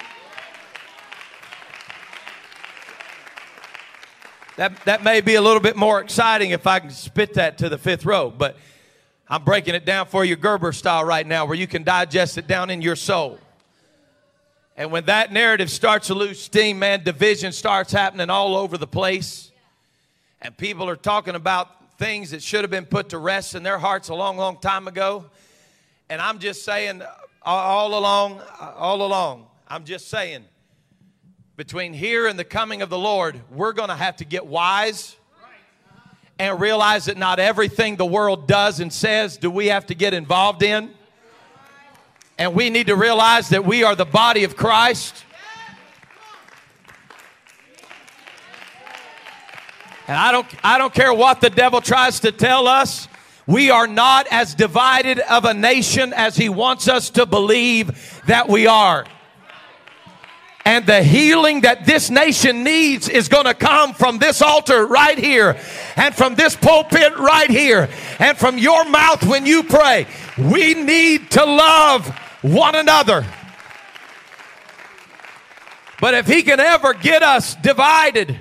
That, 4.57 4.75
that 4.87 5.05
may 5.05 5.21
be 5.21 5.35
a 5.35 5.43
little 5.43 5.61
bit 5.61 5.77
more 5.77 6.01
exciting 6.01 6.51
if 6.51 6.67
I 6.67 6.81
can 6.81 6.91
spit 6.91 7.35
that 7.35 7.59
to 7.59 7.69
the 7.69 7.77
fifth 7.77 8.07
row, 8.07 8.31
but 8.31 8.57
I'm 9.29 9.45
breaking 9.45 9.75
it 9.75 9.85
down 9.85 10.07
for 10.07 10.25
you 10.25 10.35
Gerber 10.35 10.73
style 10.73 11.05
right 11.05 11.27
now 11.27 11.45
where 11.45 11.57
you 11.57 11.67
can 11.67 11.85
digest 11.85 12.39
it 12.39 12.47
down 12.47 12.71
in 12.71 12.81
your 12.81 12.97
soul. 12.97 13.39
And 14.75 14.91
when 14.91 15.05
that 15.07 15.31
narrative 15.31 15.71
starts 15.71 16.07
to 16.07 16.15
lose 16.15 16.41
steam, 16.41 16.79
man, 16.79 17.05
division 17.05 17.53
starts 17.53 17.93
happening 17.93 18.31
all 18.31 18.57
over 18.57 18.79
the 18.79 18.87
place. 18.87 19.51
And 20.41 20.57
people 20.57 20.89
are 20.89 20.97
talking 20.97 21.35
about 21.35 21.99
things 21.99 22.31
that 22.31 22.43
should 22.43 22.63
have 22.63 22.71
been 22.71 22.87
put 22.87 23.11
to 23.11 23.19
rest 23.19 23.55
in 23.55 23.63
their 23.63 23.79
hearts 23.79 24.09
a 24.09 24.15
long, 24.15 24.39
long 24.39 24.59
time 24.59 24.89
ago. 24.89 25.27
And 26.09 26.21
I'm 26.21 26.39
just 26.39 26.65
saying, 26.65 27.03
uh, 27.03 27.09
all 27.45 27.99
along, 27.99 28.41
uh, 28.61 28.73
all 28.77 29.05
along, 29.05 29.47
I'm 29.69 29.85
just 29.85 30.09
saying, 30.09 30.45
between 31.57 31.95
here 31.95 32.27
and 32.27 32.39
the 32.39 32.45
coming 32.45 32.83
of 32.83 32.91
the 32.91 32.99
Lord, 32.99 33.41
we're 33.51 33.73
going 33.73 33.89
to 33.89 33.97
have 33.97 34.17
to 34.17 34.27
get 34.27 34.47
wise 34.47 35.17
and 36.39 36.61
realize 36.61 37.07
that 37.07 37.17
not 37.17 37.39
everything 37.39 37.97
the 37.97 38.05
world 38.05 38.47
does 38.47 38.79
and 38.81 38.93
says 38.93 39.39
do 39.39 39.51
we 39.51 39.69
have 39.69 39.87
to 39.87 39.95
get 39.95 40.13
involved 40.13 40.63
in. 40.63 40.91
And 42.37 42.55
we 42.55 42.69
need 42.69 42.89
to 42.89 42.97
realize 42.97 43.49
that 43.49 43.65
we 43.65 43.85
are 43.85 43.95
the 43.95 44.05
body 44.05 44.45
of 44.45 44.55
Christ. 44.55 45.25
And 50.07 50.17
I 50.17 50.31
don't, 50.31 50.47
I 50.63 50.77
don't 50.77 50.93
care 50.93 51.15
what 51.15 51.41
the 51.41 51.49
devil 51.49 51.81
tries 51.81 52.21
to 52.21 52.33
tell 52.33 52.69
us. 52.69 53.09
We 53.47 53.71
are 53.71 53.87
not 53.87 54.27
as 54.31 54.55
divided 54.55 55.21
of 55.21 55.47
a 55.47 55.55
nation 55.55 56.13
as 56.13 56.37
he 56.37 56.51
wants 56.51 56.87
us 56.87 57.09
to 57.11 57.25
believe 57.25 58.23
that 58.27 58.47
we 58.47 58.67
are. 58.67 59.07
And 60.67 60.85
the 60.85 61.01
healing 61.01 61.61
that 61.61 61.87
this 61.87 62.11
nation 62.11 62.65
needs 62.65 63.09
is 63.09 63.29
going 63.29 63.45
to 63.45 63.55
come 63.55 63.95
from 63.95 64.19
this 64.19 64.43
altar 64.43 64.85
right 64.85 65.17
here, 65.17 65.57
and 65.95 66.13
from 66.13 66.35
this 66.35 66.57
pulpit 66.57 67.17
right 67.17 67.49
here, 67.49 67.89
and 68.19 68.37
from 68.37 68.59
your 68.59 68.85
mouth 68.85 69.25
when 69.25 69.47
you 69.47 69.63
pray. 69.63 70.09
We 70.37 70.75
need 70.75 71.31
to 71.31 71.45
love 71.45 72.09
one 72.43 72.75
another. 72.75 73.25
But 76.01 76.15
if 76.15 76.27
he 76.27 76.43
can 76.43 76.59
ever 76.59 76.95
get 76.95 77.23
us 77.23 77.55
divided 77.55 78.37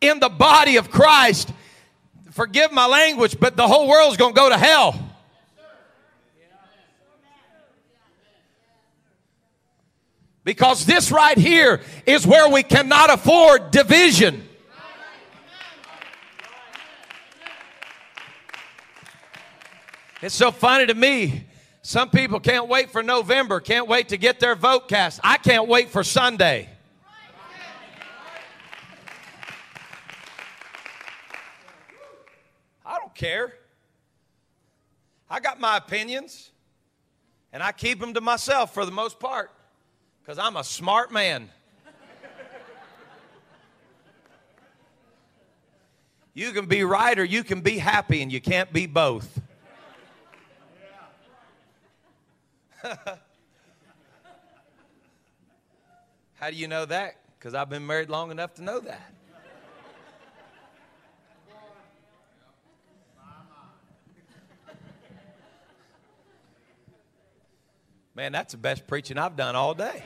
in 0.00 0.18
the 0.18 0.28
body 0.28 0.76
of 0.76 0.90
Christ, 0.90 1.52
forgive 2.32 2.72
my 2.72 2.86
language, 2.86 3.38
but 3.38 3.56
the 3.56 3.68
whole 3.68 3.86
world's 3.86 4.16
going 4.16 4.34
to 4.34 4.40
go 4.40 4.48
to 4.48 4.58
hell. 4.58 4.98
Because 10.44 10.84
this 10.84 11.10
right 11.10 11.38
here 11.38 11.80
is 12.04 12.26
where 12.26 12.50
we 12.50 12.62
cannot 12.62 13.10
afford 13.10 13.70
division. 13.70 14.46
It's 20.20 20.34
so 20.34 20.50
funny 20.50 20.86
to 20.86 20.94
me. 20.94 21.46
Some 21.80 22.08
people 22.10 22.40
can't 22.40 22.68
wait 22.68 22.90
for 22.90 23.02
November, 23.02 23.60
can't 23.60 23.88
wait 23.88 24.08
to 24.10 24.16
get 24.16 24.40
their 24.40 24.54
vote 24.54 24.88
cast. 24.88 25.20
I 25.22 25.38
can't 25.38 25.66
wait 25.66 25.90
for 25.90 26.02
Sunday. 26.02 26.68
I 32.86 32.98
don't 32.98 33.14
care. 33.14 33.54
I 35.28 35.40
got 35.40 35.58
my 35.60 35.76
opinions, 35.76 36.52
and 37.52 37.62
I 37.62 37.72
keep 37.72 37.98
them 38.00 38.14
to 38.14 38.20
myself 38.20 38.72
for 38.72 38.86
the 38.86 38.92
most 38.92 39.18
part 39.18 39.50
because 40.24 40.38
I'm 40.38 40.56
a 40.56 40.64
smart 40.64 41.12
man. 41.12 41.50
you 46.32 46.52
can 46.52 46.64
be 46.64 46.82
right 46.82 47.18
or 47.18 47.24
you 47.24 47.44
can 47.44 47.60
be 47.60 47.76
happy, 47.76 48.22
and 48.22 48.32
you 48.32 48.40
can't 48.40 48.72
be 48.72 48.86
both. 48.86 49.38
How 56.34 56.50
do 56.50 56.56
you 56.56 56.68
know 56.68 56.86
that? 56.86 57.16
Because 57.38 57.54
I've 57.54 57.68
been 57.68 57.86
married 57.86 58.08
long 58.08 58.30
enough 58.30 58.54
to 58.54 58.62
know 58.62 58.80
that. 58.80 59.13
Man, 68.16 68.30
that's 68.30 68.52
the 68.52 68.58
best 68.58 68.86
preaching 68.86 69.18
I've 69.18 69.36
done 69.36 69.56
all 69.56 69.74
day. 69.74 70.04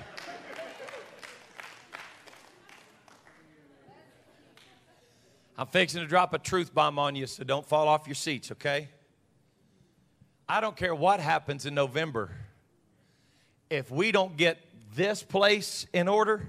I'm 5.59 5.67
fixing 5.67 6.01
to 6.01 6.07
drop 6.07 6.33
a 6.33 6.39
truth 6.39 6.73
bomb 6.73 6.99
on 6.99 7.17
you, 7.17 7.27
so 7.27 7.45
don't 7.45 7.67
fall 7.67 7.87
off 7.87 8.07
your 8.07 8.15
seats, 8.15 8.53
okay? 8.53 8.89
I 10.49 10.63
don't 10.63 10.77
care 10.77 10.95
what 10.95 11.21
happens 11.21 11.67
in 11.67 11.75
November. 11.75 12.31
If 13.69 13.91
we 13.91 14.11
don't 14.11 14.39
get 14.39 14.57
this 14.95 15.23
place 15.23 15.87
in 15.93 16.09
order, 16.09 16.47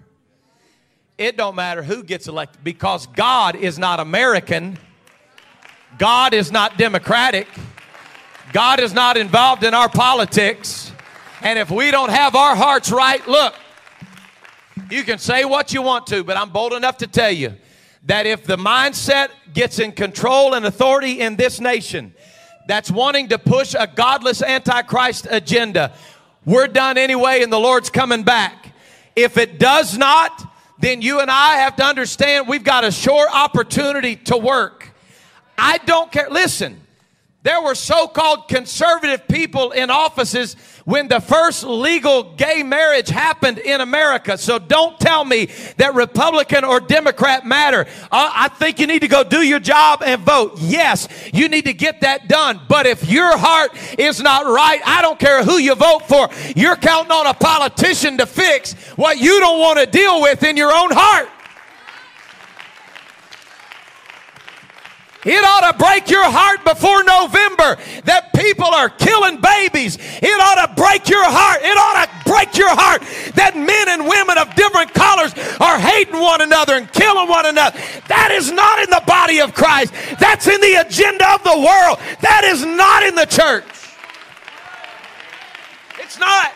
it 1.18 1.36
don't 1.36 1.56
matter 1.56 1.84
who 1.84 2.04
gets 2.04 2.30
elected 2.30 2.64
because 2.64 3.08
God 3.08 3.58
is 3.58 3.78
not 3.78 4.00
American. 4.00 4.78
God 5.98 6.34
is 6.34 6.54
not 6.54 6.78
democratic. 6.78 7.48
God 8.54 8.80
is 8.80 8.94
not 8.94 9.18
involved 9.18 9.66
in 9.66 9.74
our 9.74 9.90
politics. 9.90 10.89
And 11.42 11.58
if 11.58 11.72
we 11.72 11.90
don't 11.92 12.10
have 12.10 12.36
our 12.36 12.56
hearts 12.56 12.92
right, 12.92 13.26
look, 13.28 13.56
you 14.90 15.04
can 15.04 15.20
say 15.20 15.46
what 15.46 15.74
you 15.74 15.82
want 15.82 16.08
to, 16.08 16.24
but 16.24 16.36
I'm 16.36 16.50
bold 16.50 16.74
enough 16.74 16.98
to 16.98 17.08
tell 17.08 17.32
you 17.32 17.56
that 18.06 18.26
if 18.26 18.44
the 18.44 18.58
mindset 18.58 19.30
gets 19.54 19.80
in 19.80 19.92
control 19.92 20.54
and 20.54 20.66
authority 20.66 21.22
in 21.22 21.36
this 21.36 21.60
nation 21.60 22.14
that's 22.68 22.92
wanting 22.92 23.30
to 23.30 23.38
push 23.38 23.74
a 23.78 23.88
godless 23.88 24.42
antichrist 24.42 25.28
agenda, 25.30 25.94
we're 26.46 26.68
done 26.68 26.98
anyway 26.98 27.42
and 27.42 27.52
the 27.52 27.60
Lord's 27.60 27.90
coming 27.90 28.24
back. 28.24 28.74
If 29.16 29.38
it 29.38 29.60
does 29.60 29.98
not, 29.98 30.46
then 30.80 31.02
you 31.02 31.20
and 31.20 31.30
I 31.32 31.58
have 31.58 31.76
to 31.78 31.84
understand 31.84 32.48
we've 32.48 32.64
got 32.64 32.84
a 32.84 32.92
sure 32.92 33.30
opportunity 33.30 34.16
to 34.16 34.38
work. 34.38 34.92
I 35.58 35.78
don't 35.80 36.12
care. 36.12 36.30
Listen, 36.30 36.80
there 37.42 37.62
were 37.62 37.76
so 37.76 38.06
called 38.06 38.50
conservative 38.50 39.26
people 39.30 39.72
in 39.72 39.90
offices 39.90 40.56
when 40.84 41.08
the 41.08 41.22
first 41.22 41.64
legal 41.64 42.36
gay 42.36 42.64
marriage 42.64 43.08
happened 43.08 43.60
in 43.60 43.80
America. 43.80 44.38
So 44.38 44.60
don't 44.60 45.00
tell 45.00 45.24
me 45.24 45.48
that 45.78 45.96
Republican 45.96 46.66
or 46.66 46.82
Democrat 46.82 47.46
matter. 47.46 47.88
Uh, 48.12 48.32
I 48.36 48.50
think 48.50 48.78
you 48.78 48.88
need 48.88 49.04
to 49.04 49.08
go 49.08 49.24
do 49.24 49.42
your 49.42 49.62
job 49.62 50.04
and 50.04 50.22
vote. 50.22 50.56
Yes, 50.58 51.08
you 51.32 51.48
need 51.48 51.64
to 51.64 51.74
get 51.74 52.02
that 52.02 52.28
done. 52.28 52.60
But 52.68 52.86
if 52.86 53.10
your 53.10 53.38
heart 53.38 53.72
is 53.98 54.22
not 54.22 54.46
right, 54.46 54.82
I 54.86 55.02
don't 55.02 55.20
care 55.20 55.42
who 55.42 55.60
you 55.60 55.76
vote 55.76 56.10
for. 56.10 56.30
You're 56.58 56.76
counting 56.76 57.14
on 57.14 57.26
a 57.26 57.34
politician 57.34 58.18
to 58.18 58.26
fix 58.26 58.74
what 58.98 59.18
you 59.18 59.40
don't 59.40 59.60
want 59.60 59.80
to 59.80 59.86
deal 59.86 60.22
with 60.22 60.44
in 60.44 60.58
your 60.58 60.74
own 60.74 60.92
heart. 60.92 61.30
It 65.26 65.44
ought 65.44 65.72
to 65.72 65.78
break 65.78 66.10
your 66.10 66.24
heart 66.24 66.64
before 66.64 67.04
November 67.04 67.76
that 68.06 68.32
people 68.34 68.66
are 68.66 68.88
killing 68.88 69.42
babies. 69.42 69.98
It 70.00 70.40
ought 70.40 70.66
to 70.66 70.74
break 70.80 71.10
your 71.10 71.26
heart. 71.26 71.60
It 71.62 71.76
ought 71.76 72.08
to 72.08 72.30
break 72.30 72.56
your 72.56 72.72
heart 72.72 73.02
that 73.36 73.58
men 73.58 73.90
and 73.90 74.08
women 74.08 74.38
of 74.38 74.56
different 74.56 74.94
colors 74.94 75.36
are 75.60 75.78
hating 75.78 76.20
one 76.20 76.40
another 76.40 76.76
and 76.76 76.92
killing 76.94 77.28
one 77.28 77.46
another. 77.46 77.78
That 78.08 78.32
is 78.32 78.50
not 78.50 78.80
in 78.80 78.90
the 78.90 79.04
body 79.06 79.42
of 79.42 79.54
Christ. 79.54 79.92
That's 80.20 80.48
in 80.48 80.62
the 80.62 80.88
agenda 80.88 81.28
of 81.34 81.44
the 81.44 81.58
world. 81.58 82.00
That 82.22 82.48
is 82.48 82.64
not 82.64 83.04
in 83.04 83.16
the 83.16 83.28
church. 83.28 83.68
It's 86.00 86.18
not. 86.18 86.54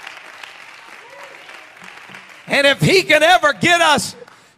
And 2.47 2.65
if 2.65 2.79
he 2.79 3.03
can 3.03 3.23
ever 3.23 3.51
get 3.51 3.81
us 3.81 4.15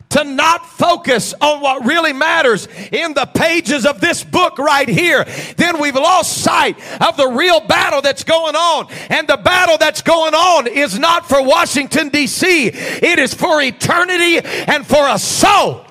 to 0.09 0.23
not 0.23 0.65
focus 0.65 1.33
on 1.41 1.61
what 1.61 1.85
really 1.85 2.13
matters 2.13 2.67
in 2.91 3.13
the 3.13 3.25
pages 3.25 3.85
of 3.85 3.99
this 3.99 4.23
book 4.23 4.57
right 4.57 4.87
here, 4.87 5.25
then 5.57 5.79
we've 5.79 5.95
lost 5.95 6.37
sight 6.37 6.77
of 7.01 7.17
the 7.17 7.27
real 7.27 7.59
battle 7.61 8.01
that's 8.01 8.23
going 8.23 8.55
on. 8.55 8.87
And 9.09 9.27
the 9.27 9.37
battle 9.37 9.77
that's 9.77 10.01
going 10.01 10.33
on 10.33 10.67
is 10.67 10.97
not 10.97 11.27
for 11.27 11.43
Washington, 11.43 12.09
D.C., 12.09 12.67
it 12.67 13.19
is 13.19 13.33
for 13.33 13.61
eternity 13.61 14.39
and 14.39 14.85
for 14.85 15.07
a 15.07 15.19
soul. 15.19 15.85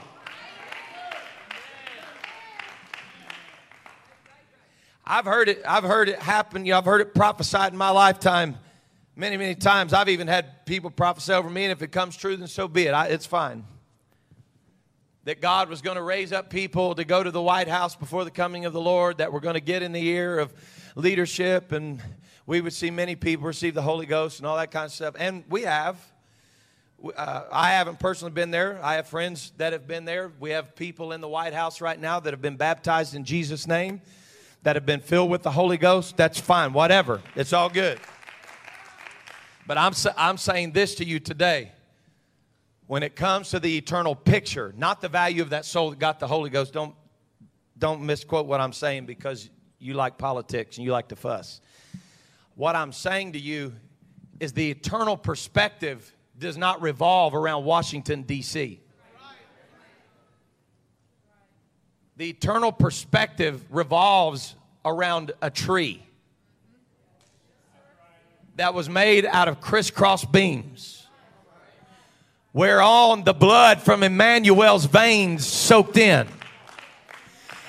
I've 5.07 5.27
heard 5.27 5.50
it, 5.50 5.62
I've 5.68 5.85
heard 5.85 6.09
it 6.09 6.18
happen, 6.18 6.64
you 6.64 6.72
know, 6.72 6.79
I've 6.79 6.87
heard 6.87 7.03
it 7.03 7.14
prophesied 7.14 7.72
in 7.72 7.79
my 7.79 7.90
lifetime 7.90 8.57
many, 9.16 9.37
many 9.37 9.55
times. 9.55 9.92
I've 9.92 10.09
even 10.09 10.29
had 10.29 10.64
people 10.64 10.90
prophesy 10.90 11.35
over 11.35 11.50
me, 11.50 11.64
and 11.64 11.72
if 11.72 11.83
it 11.83 11.92
comes 11.92 12.16
true, 12.16 12.38
then 12.38 12.48
so 12.48 12.68
be 12.68 12.87
it. 12.87 12.92
I, 12.92 13.09
it's 13.09 13.27
fine 13.27 13.66
that 15.24 15.40
God 15.40 15.70
was 15.70 15.80
going 15.80 15.96
to 15.96 16.02
raise 16.02 16.32
up 16.32 16.50
people 16.50 16.94
to 16.94 17.04
go 17.04 17.22
to 17.22 17.30
the 17.30 17.40
White 17.40 17.68
House 17.68 17.96
before 17.96 18.24
the 18.24 18.30
coming 18.30 18.66
of 18.66 18.74
the 18.74 18.80
Lord, 18.80 19.18
that 19.18 19.32
were 19.32 19.40
going 19.40 19.54
to 19.54 19.60
get 19.60 19.82
in 19.82 19.92
the 19.92 20.06
ear 20.06 20.38
of 20.38 20.52
leadership, 20.96 21.72
and 21.72 22.02
we 22.46 22.60
would 22.60 22.74
see 22.74 22.90
many 22.90 23.16
people 23.16 23.46
receive 23.46 23.72
the 23.72 23.82
Holy 23.82 24.04
Ghost 24.04 24.38
and 24.38 24.46
all 24.46 24.56
that 24.58 24.70
kind 24.70 24.84
of 24.84 24.92
stuff. 24.92 25.14
And 25.18 25.44
we 25.48 25.62
have. 25.62 25.98
Uh, 27.16 27.42
I 27.52 27.72
haven't 27.72 27.98
personally 27.98 28.32
been 28.32 28.50
there. 28.50 28.80
I 28.82 28.94
have 28.94 29.06
friends 29.06 29.52
that 29.58 29.74
have 29.74 29.87
been 29.87 30.06
there. 30.06 30.32
We 30.40 30.50
have 30.50 30.74
people 30.74 31.12
in 31.12 31.20
the 31.20 31.28
White 31.28 31.52
House 31.52 31.82
right 31.82 32.00
now 32.00 32.18
that 32.20 32.32
have 32.32 32.40
been 32.40 32.56
baptized 32.56 33.14
in 33.14 33.24
Jesus' 33.24 33.66
name, 33.66 34.00
that 34.62 34.74
have 34.76 34.87
been 34.87 35.00
filled 35.00 35.30
with 35.30 35.42
the 35.42 35.50
Holy 35.50 35.76
Ghost. 35.76 36.16
That's 36.16 36.40
fine, 36.40 36.72
whatever. 36.72 37.20
It's 37.34 37.52
all 37.52 37.68
good. 37.68 38.00
But 39.66 39.76
I'm, 39.76 39.92
I'm 40.16 40.38
saying 40.38 40.72
this 40.72 40.94
to 40.96 41.04
you 41.04 41.20
today 41.20 41.72
when 42.87 43.03
it 43.03 43.16
comes 43.16 43.51
to 43.51 43.61
the 43.61 43.77
eternal 43.77 44.14
picture, 44.14 44.75
not 44.77 45.01
the 45.01 45.09
value 45.09 45.42
of 45.42 45.51
that 45.51 45.64
soul 45.64 45.90
that 45.90 45.99
got 45.99 46.20
the 46.20 46.27
Holy 46.27 46.51
Ghost, 46.51 46.73
don't, 46.73 46.94
don't 47.79 48.03
misquote 48.03 48.47
what 48.47 48.61
I'm 48.61 48.73
saying 48.73 49.07
because 49.07 49.49
you 49.79 49.94
like 49.94 50.18
politics 50.18 50.77
and 50.77 50.85
you 50.85 50.92
like 50.92 51.09
to 51.09 51.16
fuss. 51.16 51.61
What 52.55 52.77
I'm 52.77 52.92
saying 52.92 53.33
to 53.33 53.38
you 53.38 53.73
is 54.38 54.53
the 54.53 54.70
eternal 54.70 55.16
perspective 55.16 56.14
does 56.38 56.57
not 56.57 56.83
revolve 56.83 57.35
around 57.35 57.64
Washington, 57.64 58.23
D.C. 58.23 58.81
The 62.16 62.29
eternal 62.29 62.70
perspective 62.70 63.64
revolves 63.70 64.55
around 64.85 65.33
a 65.42 65.51
tree 65.51 66.05
that 68.57 68.73
was 68.73 68.88
made 68.88 69.27
out 69.27 69.49
of 69.49 69.61
crisscross 69.61 70.25
beams 70.25 71.03
whereon 72.54 73.24
the 73.24 73.34
blood 73.34 73.82
from 73.82 74.04
Emmanuel's 74.04 74.86
veins 74.86 75.44
soaked 75.44 75.96
in. 75.96 76.26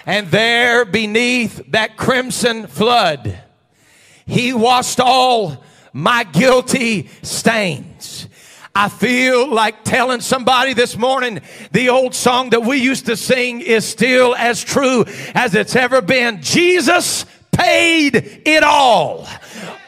And 0.06 0.28
there 0.28 0.86
beneath 0.86 1.60
that 1.72 1.98
crimson 1.98 2.68
flood, 2.68 3.38
he 4.28 4.54
washed 4.54 5.00
all 5.00 5.64
my 5.92 6.24
guilty 6.24 7.10
stains. 7.24 8.28
I 8.76 8.90
feel 8.90 9.48
like 9.48 9.84
telling 9.84 10.22
somebody 10.22 10.74
this 10.74 10.96
morning 10.96 11.42
the 11.72 11.90
old 11.90 12.14
song 12.14 12.52
that 12.52 12.62
we 12.64 12.78
used 12.78 13.08
to 13.08 13.18
sing 13.18 13.62
is 13.62 13.86
still 13.86 14.36
as 14.36 14.64
true 14.64 15.06
as 15.34 15.56
it's 15.56 15.76
ever 15.76 16.02
been. 16.02 16.44
Jesus 16.44 17.26
paid 17.52 18.42
it 18.46 18.64
all. 18.64 19.28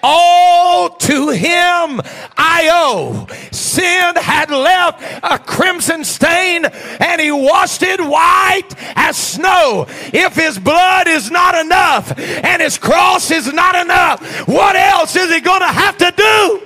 All 0.09 0.89
to 0.89 1.31
him 1.31 1.99
I 2.37 2.69
owe. 2.71 3.27
Sin 3.51 4.15
had 4.15 4.49
left 4.49 5.03
a 5.21 5.37
crimson 5.37 6.05
stain 6.05 6.63
and 6.63 7.19
he 7.19 7.29
washed 7.29 7.83
it 7.83 7.99
white 7.99 8.69
as 8.95 9.17
snow. 9.17 9.85
If 10.13 10.35
his 10.35 10.59
blood 10.59 11.09
is 11.09 11.29
not 11.29 11.55
enough 11.55 12.17
and 12.17 12.61
his 12.61 12.77
cross 12.77 13.31
is 13.31 13.51
not 13.51 13.75
enough, 13.75 14.47
what 14.47 14.77
else 14.77 15.13
is 15.17 15.29
he 15.29 15.41
going 15.41 15.59
to 15.59 15.67
have 15.67 15.97
to 15.97 16.13
do? 16.15 16.61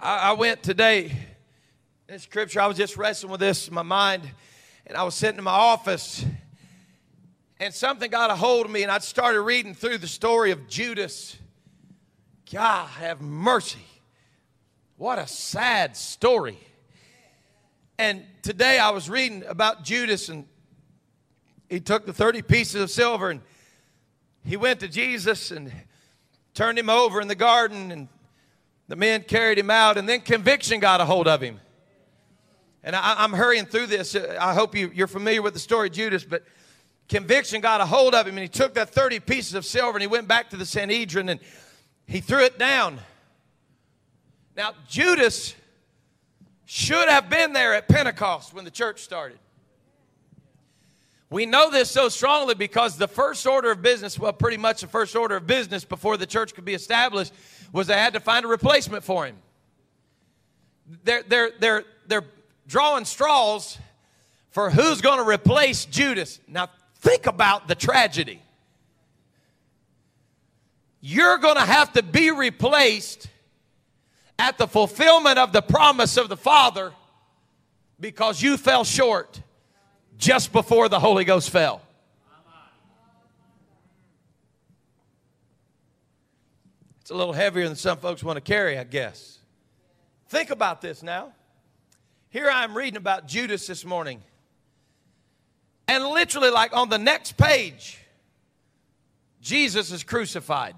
I, 0.00 0.30
I 0.30 0.32
went 0.32 0.62
today 0.62 1.12
this 2.06 2.22
scripture, 2.22 2.62
I 2.62 2.66
was 2.66 2.78
just 2.78 2.96
wrestling 2.96 3.30
with 3.30 3.40
this 3.40 3.68
in 3.68 3.74
my 3.74 3.82
mind, 3.82 4.22
and 4.86 4.96
I 4.96 5.02
was 5.02 5.14
sitting 5.14 5.38
in 5.38 5.44
my 5.44 5.50
office 5.50 6.24
and 7.64 7.72
something 7.72 8.10
got 8.10 8.30
a 8.30 8.36
hold 8.36 8.66
of 8.66 8.72
me, 8.72 8.82
and 8.82 8.92
I 8.92 8.98
started 8.98 9.40
reading 9.40 9.74
through 9.74 9.96
the 9.96 10.06
story 10.06 10.50
of 10.50 10.68
Judas. 10.68 11.34
God 12.52 12.86
have 12.98 13.22
mercy. 13.22 13.86
What 14.98 15.18
a 15.18 15.26
sad 15.26 15.96
story. 15.96 16.58
And 17.98 18.22
today 18.42 18.78
I 18.78 18.90
was 18.90 19.08
reading 19.08 19.44
about 19.48 19.82
Judas, 19.82 20.28
and 20.28 20.46
he 21.70 21.80
took 21.80 22.04
the 22.04 22.12
30 22.12 22.42
pieces 22.42 22.82
of 22.82 22.90
silver 22.90 23.30
and 23.30 23.40
he 24.44 24.58
went 24.58 24.80
to 24.80 24.88
Jesus 24.88 25.50
and 25.50 25.72
turned 26.52 26.78
him 26.78 26.90
over 26.90 27.22
in 27.22 27.28
the 27.28 27.34
garden, 27.34 27.90
and 27.90 28.08
the 28.88 28.96
men 28.96 29.22
carried 29.22 29.58
him 29.58 29.70
out, 29.70 29.96
and 29.96 30.06
then 30.06 30.20
conviction 30.20 30.80
got 30.80 31.00
a 31.00 31.06
hold 31.06 31.26
of 31.26 31.40
him. 31.40 31.58
And 32.82 32.94
I, 32.94 33.24
am 33.24 33.32
hurrying 33.32 33.64
through 33.64 33.86
this. 33.86 34.14
I 34.14 34.52
hope 34.52 34.76
you, 34.76 34.90
you're 34.94 35.06
familiar 35.06 35.40
with 35.40 35.54
the 35.54 35.60
story 35.60 35.88
of 35.88 35.94
Judas, 35.94 36.24
but 36.24 36.44
conviction 37.08 37.60
got 37.60 37.80
a 37.80 37.86
hold 37.86 38.14
of 38.14 38.26
him 38.26 38.36
and 38.36 38.42
he 38.42 38.48
took 38.48 38.74
that 38.74 38.90
30 38.90 39.20
pieces 39.20 39.54
of 39.54 39.64
silver 39.64 39.96
and 39.96 40.02
he 40.02 40.06
went 40.06 40.28
back 40.28 40.50
to 40.50 40.56
the 40.56 40.66
Sanhedrin 40.66 41.28
and 41.28 41.40
he 42.06 42.20
threw 42.20 42.44
it 42.44 42.58
down. 42.58 42.98
Now, 44.56 44.72
Judas 44.88 45.54
should 46.64 47.08
have 47.08 47.28
been 47.28 47.52
there 47.52 47.74
at 47.74 47.88
Pentecost 47.88 48.54
when 48.54 48.64
the 48.64 48.70
church 48.70 49.00
started. 49.00 49.38
We 51.30 51.46
know 51.46 51.70
this 51.70 51.90
so 51.90 52.08
strongly 52.08 52.54
because 52.54 52.96
the 52.96 53.08
first 53.08 53.44
order 53.46 53.72
of 53.72 53.82
business, 53.82 54.18
well, 54.18 54.32
pretty 54.32 54.56
much 54.56 54.82
the 54.82 54.86
first 54.86 55.16
order 55.16 55.36
of 55.36 55.46
business 55.46 55.84
before 55.84 56.16
the 56.16 56.26
church 56.26 56.54
could 56.54 56.64
be 56.64 56.74
established, 56.74 57.32
was 57.72 57.88
they 57.88 57.94
had 57.94 58.12
to 58.12 58.20
find 58.20 58.44
a 58.44 58.48
replacement 58.48 59.02
for 59.02 59.26
him. 59.26 59.36
They're, 61.02 61.24
they're, 61.24 61.50
they're, 61.58 61.84
they're 62.06 62.24
drawing 62.68 63.04
straws 63.04 63.78
for 64.50 64.70
who's 64.70 65.00
going 65.00 65.18
to 65.18 65.28
replace 65.28 65.86
Judas. 65.86 66.38
Now, 66.46 66.68
Think 67.04 67.26
about 67.26 67.68
the 67.68 67.74
tragedy. 67.74 68.40
You're 71.02 71.36
going 71.36 71.56
to 71.56 71.60
have 71.60 71.92
to 71.92 72.02
be 72.02 72.30
replaced 72.30 73.28
at 74.38 74.56
the 74.56 74.66
fulfillment 74.66 75.38
of 75.38 75.52
the 75.52 75.60
promise 75.60 76.16
of 76.16 76.30
the 76.30 76.36
Father 76.38 76.94
because 78.00 78.40
you 78.40 78.56
fell 78.56 78.84
short 78.84 79.38
just 80.16 80.50
before 80.50 80.88
the 80.88 80.98
Holy 80.98 81.26
Ghost 81.26 81.50
fell. 81.50 81.82
It's 87.02 87.10
a 87.10 87.14
little 87.14 87.34
heavier 87.34 87.66
than 87.66 87.76
some 87.76 87.98
folks 87.98 88.24
want 88.24 88.38
to 88.38 88.40
carry, 88.40 88.78
I 88.78 88.84
guess. 88.84 89.40
Think 90.30 90.48
about 90.48 90.80
this 90.80 91.02
now. 91.02 91.34
Here 92.30 92.48
I 92.48 92.64
am 92.64 92.74
reading 92.74 92.96
about 92.96 93.28
Judas 93.28 93.66
this 93.66 93.84
morning. 93.84 94.22
And 95.86 96.04
literally, 96.04 96.50
like 96.50 96.74
on 96.74 96.88
the 96.88 96.98
next 96.98 97.36
page, 97.36 97.98
Jesus 99.40 99.92
is 99.92 100.02
crucified. 100.02 100.74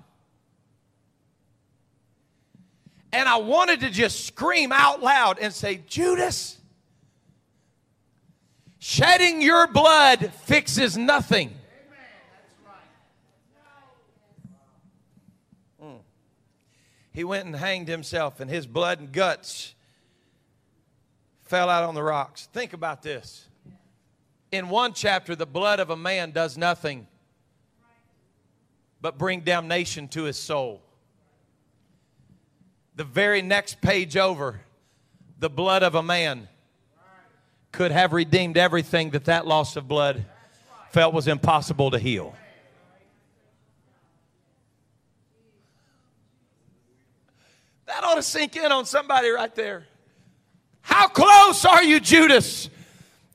And 3.12 3.28
I 3.28 3.36
wanted 3.36 3.80
to 3.80 3.90
just 3.90 4.26
scream 4.26 4.72
out 4.72 5.02
loud 5.02 5.38
and 5.38 5.52
say, 5.52 5.80
Judas, 5.86 6.58
shedding 8.78 9.40
your 9.40 9.68
blood 9.68 10.32
fixes 10.44 10.98
nothing. 10.98 11.54
Mm. 15.82 16.00
He 17.12 17.22
went 17.24 17.46
and 17.46 17.54
hanged 17.54 17.88
himself, 17.88 18.40
and 18.40 18.50
his 18.50 18.66
blood 18.66 18.98
and 18.98 19.12
guts 19.12 19.74
fell 21.44 21.70
out 21.70 21.84
on 21.84 21.94
the 21.94 22.02
rocks. 22.02 22.48
Think 22.52 22.72
about 22.72 23.02
this 23.02 23.46
in 24.52 24.68
one 24.68 24.92
chapter, 24.92 25.34
the 25.34 25.46
blood 25.46 25.80
of 25.80 25.90
a 25.90 25.96
man 25.96 26.30
does 26.30 26.56
nothing 26.56 27.06
but 29.00 29.18
bring 29.18 29.40
damnation 29.40 30.08
to 30.08 30.24
his 30.24 30.38
soul. 30.38 30.82
The 32.94 33.04
very 33.04 33.42
next 33.42 33.80
page 33.80 34.16
over, 34.16 34.60
the 35.38 35.50
blood 35.50 35.82
of 35.82 35.94
a 35.94 36.02
man 36.02 36.48
could 37.72 37.92
have 37.92 38.12
redeemed 38.12 38.56
everything 38.56 39.10
that 39.10 39.26
that 39.26 39.46
loss 39.46 39.76
of 39.76 39.86
blood 39.86 40.24
felt 40.90 41.12
was 41.12 41.28
impossible 41.28 41.90
to 41.90 41.98
heal. 41.98 42.34
That 47.84 48.02
ought 48.02 48.14
to 48.14 48.22
sink 48.22 48.56
in 48.56 48.72
on 48.72 48.86
somebody 48.86 49.28
right 49.28 49.54
there. 49.54 49.86
How 50.80 51.08
close 51.08 51.64
are 51.64 51.82
you, 51.82 52.00
Judas? 52.00 52.70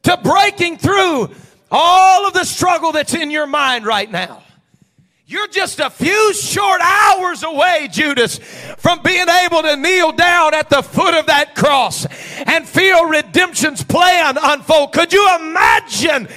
To 0.03 0.17
breaking 0.17 0.77
through 0.77 1.29
all 1.69 2.27
of 2.27 2.33
the 2.33 2.43
struggle 2.43 2.91
that's 2.91 3.13
in 3.13 3.31
your 3.31 3.47
mind 3.47 3.85
right 3.85 4.09
now. 4.09 4.43
You're 5.31 5.47
just 5.47 5.79
a 5.79 5.89
few 5.89 6.33
short 6.33 6.81
hours 6.81 7.41
away, 7.43 7.87
Judas, 7.89 8.37
from 8.75 9.01
being 9.01 9.29
able 9.29 9.61
to 9.61 9.77
kneel 9.77 10.11
down 10.11 10.53
at 10.53 10.69
the 10.69 10.81
foot 10.81 11.13
of 11.13 11.27
that 11.27 11.55
cross 11.55 12.05
and 12.45 12.67
feel 12.67 13.05
redemption's 13.05 13.81
plan 13.81 14.37
unfold. 14.41 14.91
Could 14.91 15.13
you 15.13 15.25
imagine 15.39 16.27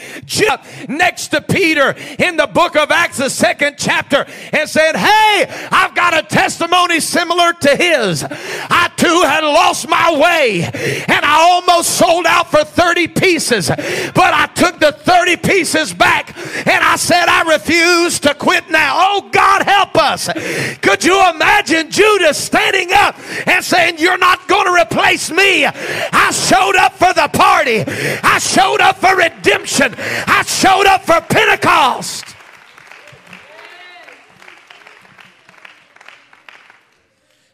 next 0.88 1.28
to 1.28 1.40
Peter 1.40 1.96
in 2.20 2.36
the 2.36 2.46
book 2.46 2.76
of 2.76 2.92
Acts, 2.92 3.18
the 3.18 3.30
second 3.30 3.78
chapter, 3.78 4.26
and 4.52 4.70
said, 4.70 4.94
Hey, 4.94 5.44
I've 5.72 5.96
got 5.96 6.16
a 6.16 6.22
testimony 6.22 7.00
similar 7.00 7.52
to 7.52 7.74
his. 7.74 8.22
I 8.22 8.92
too 8.96 9.22
had 9.26 9.42
lost 9.42 9.88
my 9.88 10.16
way 10.16 10.62
and 10.62 11.24
I 11.24 11.40
almost 11.40 11.98
sold 11.98 12.26
out 12.26 12.48
for 12.48 12.62
30 12.62 13.08
pieces, 13.08 13.70
but 13.70 14.32
I 14.32 14.48
took 14.54 14.78
the 14.78 14.92
30 14.92 15.38
pieces 15.38 15.92
back 15.92 16.36
and 16.64 16.84
I 16.84 16.94
said, 16.94 17.26
I 17.26 17.54
refuse 17.54 18.20
to 18.20 18.34
quit 18.34 18.70
now. 18.70 18.83
Oh, 18.92 19.28
God, 19.32 19.62
help 19.62 19.96
us. 19.96 20.28
Could 20.78 21.04
you 21.04 21.30
imagine 21.30 21.90
Judas 21.90 22.38
standing 22.38 22.92
up 22.92 23.16
and 23.46 23.64
saying, 23.64 23.98
You're 23.98 24.18
not 24.18 24.46
going 24.48 24.66
to 24.66 24.82
replace 24.82 25.30
me? 25.30 25.66
I 25.66 26.30
showed 26.32 26.76
up 26.76 26.92
for 26.92 27.12
the 27.12 27.28
party, 27.28 27.84
I 28.22 28.38
showed 28.38 28.80
up 28.80 28.96
for 28.96 29.16
redemption, 29.16 29.94
I 29.98 30.42
showed 30.46 30.86
up 30.86 31.02
for 31.02 31.20
Pentecost. 31.20 32.24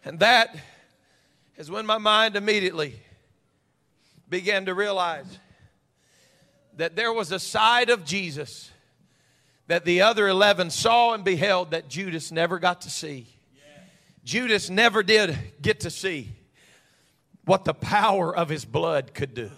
And 0.05 0.19
that 0.21 0.57
is 1.57 1.71
when 1.71 1.87
my 1.87 1.99
mind 1.99 2.37
immediately 2.37 3.01
began 4.29 4.67
to 4.67 4.75
realize 4.75 5.39
that 6.77 6.97
there 6.97 7.13
was 7.13 7.31
a 7.33 7.39
side 7.39 7.91
of 7.91 8.05
Jesus 8.05 8.71
that 9.71 9.85
the 9.85 10.03
other 10.03 10.27
11 10.27 10.69
saw 10.69 11.15
and 11.15 11.23
beheld 11.23 11.71
that 11.71 11.89
Judas 11.89 12.33
never 12.33 12.59
got 12.59 12.81
to 12.81 12.91
see. 12.91 13.29
Judas 14.25 14.69
never 14.69 15.05
did 15.05 15.39
get 15.63 15.79
to 15.81 15.91
see 15.91 16.33
what 17.45 17.65
the 17.65 17.73
power 17.73 18.35
of 18.35 18.49
his 18.49 18.65
blood 18.65 19.15
could 19.15 19.33
do. 19.33 19.49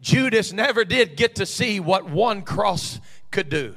Judas 0.00 0.50
never 0.50 0.82
did 0.82 1.14
get 1.14 1.34
to 1.34 1.44
see 1.44 1.78
what 1.78 2.08
one 2.08 2.40
cross 2.40 3.00
could 3.30 3.50
do. 3.50 3.74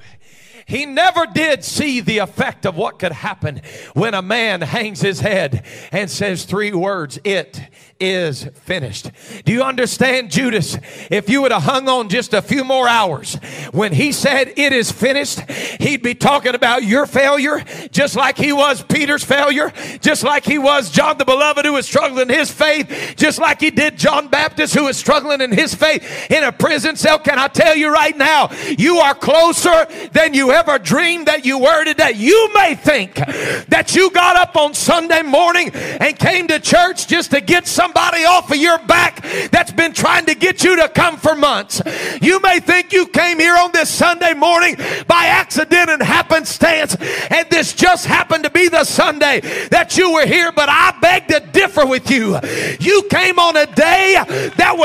He 0.72 0.86
never 0.86 1.26
did 1.26 1.66
see 1.66 2.00
the 2.00 2.20
effect 2.20 2.66
of 2.66 2.78
what 2.78 2.98
could 2.98 3.12
happen 3.12 3.62
when 3.94 4.14
a 4.14 4.22
man 4.22 4.62
hangs 4.62 5.02
his 5.02 5.20
head 5.20 5.66
and 5.92 6.10
says 6.10 6.46
three 6.46 6.72
words, 6.72 7.20
It 7.26 7.60
is 8.00 8.46
finished. 8.64 9.12
Do 9.44 9.52
you 9.52 9.64
understand, 9.64 10.32
Judas? 10.32 10.78
If 11.12 11.30
you 11.30 11.42
would 11.42 11.52
have 11.52 11.64
hung 11.64 11.90
on 11.90 12.08
just 12.08 12.34
a 12.34 12.42
few 12.42 12.64
more 12.64 12.88
hours, 12.88 13.36
when 13.74 13.92
he 13.92 14.14
said 14.14 14.54
it 14.56 14.72
is 14.72 14.92
finished, 14.92 15.42
he'd 15.82 16.02
be 16.02 16.16
talking 16.16 16.56
about 16.56 16.84
your 16.84 17.06
failure, 17.06 17.64
just 17.92 18.16
like 18.16 18.38
he 18.38 18.54
was 18.54 18.82
Peter's 18.82 19.26
failure, 19.26 19.74
just 20.00 20.24
like 20.24 20.46
he 20.46 20.58
was 20.58 20.90
John 20.90 21.18
the 21.18 21.26
Beloved 21.26 21.66
who 21.66 21.74
was 21.74 21.86
struggling 21.86 22.30
in 22.30 22.36
his 22.36 22.50
faith, 22.50 23.16
just 23.18 23.40
like 23.40 23.60
he 23.60 23.72
did 23.72 23.98
John 23.98 24.30
Baptist 24.30 24.74
who 24.74 24.86
was 24.86 24.96
struggling 24.96 25.42
in 25.42 25.52
his 25.52 25.76
faith 25.76 26.32
in 26.32 26.46
a 26.46 26.52
prison 26.54 26.96
cell. 26.96 27.20
Can 27.20 27.38
I 27.38 27.50
tell 27.50 27.76
you 27.76 27.94
right 27.94 28.18
now, 28.18 28.50
you 28.78 28.98
are 29.00 29.14
closer 29.14 29.86
than 30.14 30.34
you 30.34 30.52
ever 30.52 30.61
dreamed 30.84 31.28
that 31.28 31.46
you 31.46 31.60
were 31.60 31.84
today. 31.84 32.12
You 32.16 32.50
may 32.54 32.76
think 32.76 33.16
that 33.16 33.96
you 33.96 34.12
got 34.12 34.36
up 34.36 34.56
on 34.56 34.74
Sunday 34.74 35.22
morning 35.22 35.70
and 35.74 36.18
came 36.18 36.48
to 36.48 36.60
church 36.60 37.08
just 37.08 37.32
to 37.32 37.42
get 37.42 37.68
somebody 37.68 38.24
off 38.26 38.52
of 38.52 38.58
your 38.58 38.80
back 38.86 39.22
that's 39.52 39.72
been 39.72 39.94
trying 39.94 40.26
to 40.26 40.36
get 40.36 40.64
you 40.64 40.76
to 40.78 40.90
come 40.90 41.18
for 41.18 41.36
months. 41.36 41.82
You 42.22 42.40
may 42.42 42.60
think 42.60 42.94
you 42.94 43.08
came 43.08 43.40
here 43.40 43.56
on 43.56 43.72
this 43.72 43.90
Sunday 43.90 44.34
morning 44.34 44.76
by 45.08 45.26
accident 45.26 45.90
and 45.90 46.02
happenstance, 46.02 46.96
and 47.30 47.50
this 47.50 47.74
just 47.74 48.06
happened 48.06 48.44
to 48.44 48.50
be 48.50 48.68
the 48.68 48.84
Sunday 48.84 49.42
that 49.70 49.98
you 49.98 50.14
were 50.14 50.26
here, 50.26 50.52
but 50.52 50.70
I 50.70 50.98
beg 51.02 51.28
to 51.28 51.40
differ 51.40 51.86
with 51.86 52.10
you. 52.12 52.38
You 52.80 53.04
came 53.10 53.40
on 53.40 53.58
a 53.58 53.66
day 53.66 54.16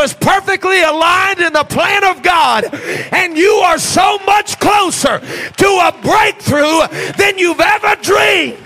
was 0.07 0.15
perfectly 0.15 0.83
aligned 0.83 1.41
in 1.41 1.53
the 1.53 1.65
plan 1.65 2.05
of 2.05 2.23
God, 2.23 2.73
and 3.11 3.37
you 3.37 3.51
are 3.51 3.77
so 3.77 4.19
much 4.25 4.57
closer 4.61 5.19
to 5.19 5.67
a 5.67 5.93
breakthrough 6.01 6.87
than 7.17 7.37
you've 7.39 7.59
ever 7.59 7.97
dreamed. 8.03 8.66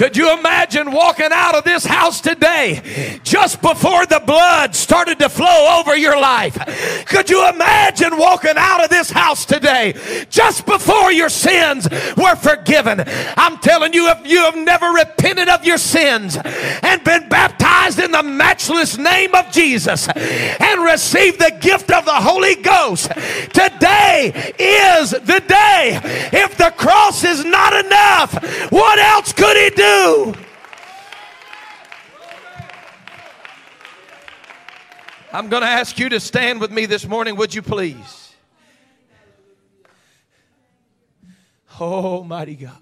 Could 0.00 0.16
you 0.16 0.32
imagine 0.32 0.92
walking 0.92 1.28
out 1.30 1.54
of 1.54 1.64
this 1.64 1.84
house 1.84 2.22
today 2.22 3.20
just 3.22 3.60
before 3.60 4.06
the 4.06 4.22
blood 4.24 4.74
started 4.74 5.18
to 5.18 5.28
flow 5.28 5.78
over 5.78 5.94
your 5.94 6.18
life? 6.18 6.56
Could 7.04 7.28
you 7.28 7.46
imagine 7.46 8.16
walking 8.16 8.54
out 8.56 8.82
of 8.82 8.88
this 8.88 9.10
house 9.10 9.44
today 9.44 9.92
just 10.30 10.64
before 10.64 11.12
your 11.12 11.28
sins 11.28 11.86
were 12.16 12.34
forgiven? 12.34 13.04
I'm 13.36 13.58
telling 13.58 13.92
you, 13.92 14.08
if 14.08 14.26
you 14.26 14.38
have 14.38 14.56
never 14.56 14.86
repented 14.86 15.50
of 15.50 15.66
your 15.66 15.76
sins 15.76 16.38
and 16.42 17.04
been 17.04 17.28
baptized 17.28 17.98
in 17.98 18.10
the 18.10 18.22
matchless 18.22 18.96
name 18.96 19.34
of 19.34 19.52
Jesus 19.52 20.08
and 20.08 20.82
received 20.82 21.40
the 21.40 21.54
gift 21.60 21.90
of 21.90 22.06
the 22.06 22.14
Holy 22.14 22.54
Ghost, 22.54 23.10
today 23.52 24.54
is 24.58 25.10
the 25.10 25.44
day. 25.46 26.00
If 26.32 26.56
the 26.56 26.72
cross 26.78 27.22
is 27.22 27.44
not 27.44 27.84
enough, 27.84 28.70
what 28.72 28.98
else 28.98 29.34
could 29.34 29.58
he 29.58 29.68
do? 29.76 29.89
I'm 35.32 35.48
going 35.48 35.62
to 35.62 35.68
ask 35.68 35.98
you 35.98 36.08
to 36.10 36.20
stand 36.20 36.60
with 36.60 36.70
me 36.70 36.86
this 36.86 37.06
morning, 37.06 37.36
would 37.36 37.54
you 37.54 37.62
please? 37.62 38.34
Oh, 41.80 42.22
mighty 42.24 42.56
God. 42.56 42.76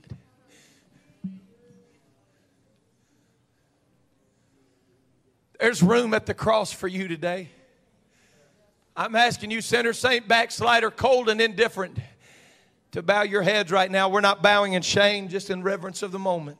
There's 5.60 5.82
room 5.82 6.14
at 6.14 6.26
the 6.26 6.34
cross 6.34 6.72
for 6.72 6.88
you 6.88 7.06
today. 7.06 7.50
I'm 8.96 9.14
asking 9.14 9.52
you, 9.52 9.60
sinner, 9.60 9.92
saint, 9.92 10.26
backslider, 10.26 10.90
cold 10.90 11.28
and 11.28 11.40
indifferent, 11.40 11.98
to 12.90 13.02
bow 13.02 13.22
your 13.22 13.42
heads 13.42 13.70
right 13.70 13.90
now. 13.90 14.08
We're 14.08 14.20
not 14.20 14.42
bowing 14.42 14.72
in 14.72 14.82
shame, 14.82 15.28
just 15.28 15.50
in 15.50 15.62
reverence 15.62 16.02
of 16.02 16.10
the 16.10 16.18
moment. 16.18 16.58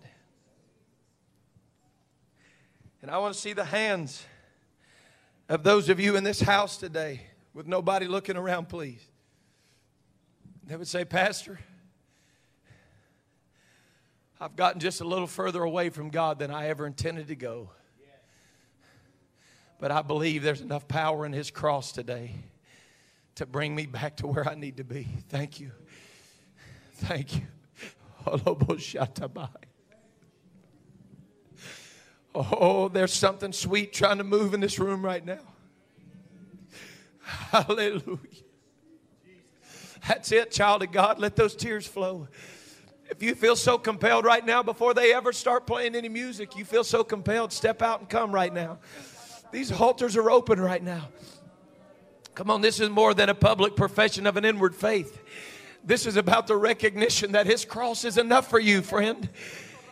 And 3.01 3.11
I 3.11 3.19
want 3.19 3.35
to 3.35 3.41
see 3.41 3.53
the 3.53 3.65
hands 3.65 4.25
of 5.49 5.63
those 5.63 5.89
of 5.89 6.01
you 6.01 6.17
in 6.17 6.25
this 6.25 6.41
house 6.41 6.77
today 6.77 7.23
with 7.55 7.67
nobody 7.67 8.07
looking 8.07 8.37
around, 8.37 8.69
please. 8.69 9.05
They 10.67 10.77
would 10.77 10.89
say, 10.89 11.05
Pastor, 11.05 11.59
I've 14.41 14.57
gotten 14.57 14.81
just 14.81 15.01
a 15.01 15.05
little 15.05 15.27
further 15.27 15.63
away 15.63 15.91
from 15.91 16.11
God 16.11 16.39
than 16.39 16.51
I 16.51 16.69
ever 16.69 16.87
intended 16.87 17.29
to 17.29 17.37
go. 17.37 17.71
But 19.81 19.93
I 19.93 20.03
believe 20.03 20.43
there's 20.43 20.61
enough 20.61 20.89
power 20.89 21.25
in 21.25 21.33
His 21.33 21.51
cross 21.51 21.93
today 21.93 22.35
to 23.37 23.47
bring 23.47 23.75
me 23.75 23.87
back 23.87 24.17
to 24.17 24.27
where 24.27 24.49
I 24.49 24.57
need 24.57 24.79
to 24.79 24.85
be. 24.85 25.07
Thank 25.29 25.61
you. 25.61 25.71
Thank 26.95 27.37
you. 27.37 27.43
Oh, 32.39 32.89
there's 32.89 33.13
something 33.13 33.53
sweet 33.53 33.93
trying 33.93 34.19
to 34.19 34.25
move 34.25 34.55
in 34.55 34.61
this 34.61 34.79
room 34.79 35.05
right 35.05 35.25
now. 35.25 35.41
Hallelujah. 37.21 38.19
That's 40.07 40.31
it, 40.31 40.53
child 40.53 40.85
of 40.85 40.93
God. 40.93 41.19
Let 41.19 41.35
those 41.35 41.57
tears 41.57 41.87
flow. 41.87 42.29
If 43.11 43.23
you 43.23 43.35
feel 43.35 43.57
so 43.57 43.77
compelled 43.77 44.25
right 44.25 44.45
now, 44.45 44.63
before 44.63 44.95
they 44.95 45.13
ever 45.13 45.33
start 45.33 45.67
playing 45.67 45.97
any 45.97 46.09
music, 46.09 46.57
you 46.57 46.65
feel 46.65 46.85
so 46.85 47.03
compelled, 47.03 47.53
step 47.53 47.83
out 47.83 48.01
and 48.01 48.09
come 48.09 48.31
right 48.31 48.53
now. 48.53 48.79
These 49.51 49.71
halters 49.71 50.17
are 50.17 50.31
open 50.31 50.61
right 50.61 50.83
now. 50.83 51.09
Come 52.37 52.51
on, 52.51 52.61
this 52.61 52.79
is 52.79 52.89
more 52.89 53.15
than 53.15 53.31
a 53.31 53.35
public 53.35 53.75
profession 53.75 54.27
of 54.27 54.37
an 54.37 54.45
inward 54.45 54.77
faith. 54.77 55.21
This 55.83 56.07
is 56.07 56.17
about 56.17 56.47
the 56.47 56.57
recognition 56.57 57.33
that 57.33 57.47
His 57.47 57.65
cross 57.65 58.05
is 58.05 58.17
enough 58.17 58.49
for 58.49 58.61
you, 58.61 58.81
friend. 58.81 59.29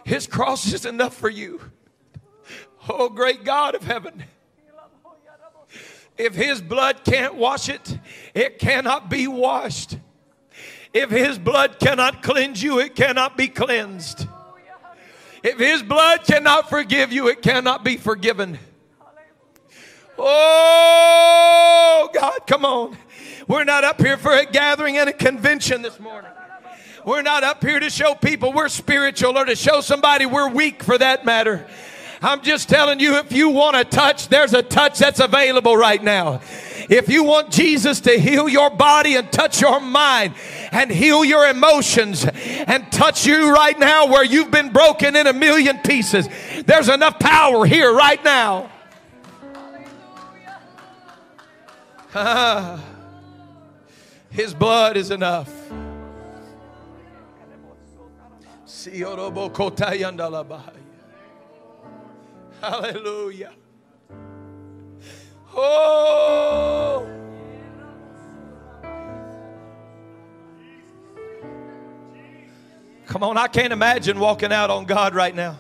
His 0.05 0.28
cross 0.28 0.72
is 0.72 0.86
enough 0.86 1.16
for 1.16 1.28
you. 1.28 1.61
Oh, 2.89 3.09
great 3.09 3.45
God 3.45 3.74
of 3.74 3.82
heaven. 3.82 4.24
If 6.18 6.34
His 6.34 6.61
blood 6.61 7.05
can't 7.05 7.34
wash 7.34 7.68
it, 7.68 7.99
it 8.34 8.59
cannot 8.59 9.11
be 9.11 9.26
washed. 9.26 9.99
If 10.95 11.11
His 11.11 11.39
blood 11.39 11.78
cannot 11.78 12.22
cleanse 12.22 12.62
you, 12.62 12.78
it 12.78 12.95
cannot 12.95 13.37
be 13.37 13.49
cleansed. 13.49 14.26
If 15.43 15.59
His 15.59 15.82
blood 15.82 16.24
cannot 16.24 16.70
forgive 16.70 17.12
you, 17.12 17.28
it 17.28 17.43
cannot 17.43 17.84
be 17.84 17.97
forgiven. 17.97 18.59
Oh, 20.18 22.09
God, 22.14 22.41
come 22.47 22.64
on. 22.64 22.97
We're 23.47 23.64
not 23.64 23.84
up 23.84 24.01
here 24.01 24.16
for 24.16 24.32
a 24.32 24.47
gathering 24.47 24.97
and 24.97 25.11
a 25.11 25.12
convention 25.12 25.82
this 25.82 26.01
morning. 26.01 26.30
We're 27.05 27.22
not 27.22 27.45
up 27.45 27.62
here 27.62 27.78
to 27.78 27.91
show 27.91 28.14
people 28.14 28.53
we're 28.53 28.68
spiritual 28.68 29.39
or 29.39 29.45
to 29.45 29.55
show 29.55 29.80
somebody 29.80 30.26
we're 30.26 30.49
weak 30.49 30.82
for 30.82 30.99
that 30.99 31.24
matter. 31.24 31.66
I'm 32.23 32.43
just 32.43 32.69
telling 32.69 33.01
you, 33.01 33.17
if 33.17 33.33
you 33.33 33.51
want 33.51 33.77
a 33.77 33.85
touch, 33.85 34.29
there's 34.29 34.55
a 34.55 34.62
touch 34.62 34.99
that's 34.99 35.21
available 35.21 35.77
right 35.77 36.03
now. 36.03 36.41
If 36.89 37.09
you 37.09 37.25
want 37.25 37.51
Jesus 37.51 38.01
to 38.03 38.19
heal 38.19 38.49
your 38.49 38.71
body 38.71 39.17
and 39.17 39.31
touch 39.31 39.61
your 39.61 39.81
mind 39.81 40.35
and 40.71 40.91
heal 40.91 41.25
your 41.25 41.49
emotions 41.49 42.25
and 42.25 42.91
touch 42.93 43.27
you 43.27 43.53
right 43.53 43.79
now 43.79 44.07
where 44.07 44.25
you've 44.25 44.51
been 44.51 44.73
broken 44.73 45.17
in 45.17 45.27
a 45.27 45.33
million 45.33 45.79
pieces, 45.79 46.29
there's 46.64 46.89
enough 46.89 47.19
power 47.19 47.64
here 47.67 47.93
right 47.93 48.23
now. 48.25 48.71
his 54.31 54.55
blood 54.55 54.97
is 54.97 55.11
enough. 55.11 55.53
Hallelujah. 62.61 63.53
Oh. 65.55 67.07
Come 73.07 73.23
on, 73.23 73.39
I 73.39 73.47
can't 73.47 73.73
imagine 73.73 74.19
walking 74.19 74.53
out 74.53 74.69
on 74.69 74.85
God 74.85 75.15
right 75.15 75.35
now. 75.35 75.59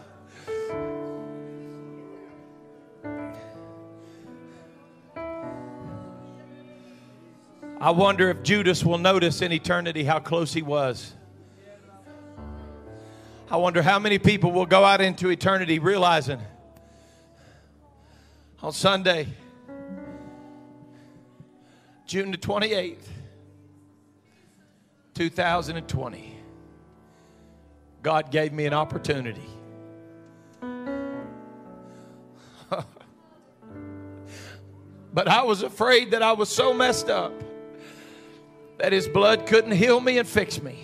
I 7.80 7.90
wonder 7.90 8.30
if 8.30 8.42
Judas 8.42 8.84
will 8.84 8.98
notice 8.98 9.42
in 9.42 9.52
eternity 9.52 10.02
how 10.02 10.18
close 10.18 10.52
he 10.52 10.62
was. 10.62 11.14
I 13.48 13.56
wonder 13.56 13.80
how 13.80 13.98
many 13.98 14.18
people 14.18 14.50
will 14.50 14.66
go 14.66 14.84
out 14.84 15.00
into 15.00 15.28
eternity 15.30 15.78
realizing 15.78 16.40
on 18.66 18.72
Sunday, 18.72 19.28
June 22.04 22.32
the 22.32 22.36
28th, 22.36 23.06
2020, 25.14 26.36
God 28.02 28.32
gave 28.32 28.52
me 28.52 28.66
an 28.66 28.74
opportunity. 28.74 29.48
but 35.14 35.28
I 35.28 35.44
was 35.44 35.62
afraid 35.62 36.10
that 36.10 36.24
I 36.24 36.32
was 36.32 36.48
so 36.48 36.74
messed 36.74 37.08
up 37.08 37.32
that 38.78 38.90
his 38.90 39.06
blood 39.06 39.46
couldn't 39.46 39.76
heal 39.76 40.00
me 40.00 40.18
and 40.18 40.26
fix 40.26 40.60
me. 40.60 40.76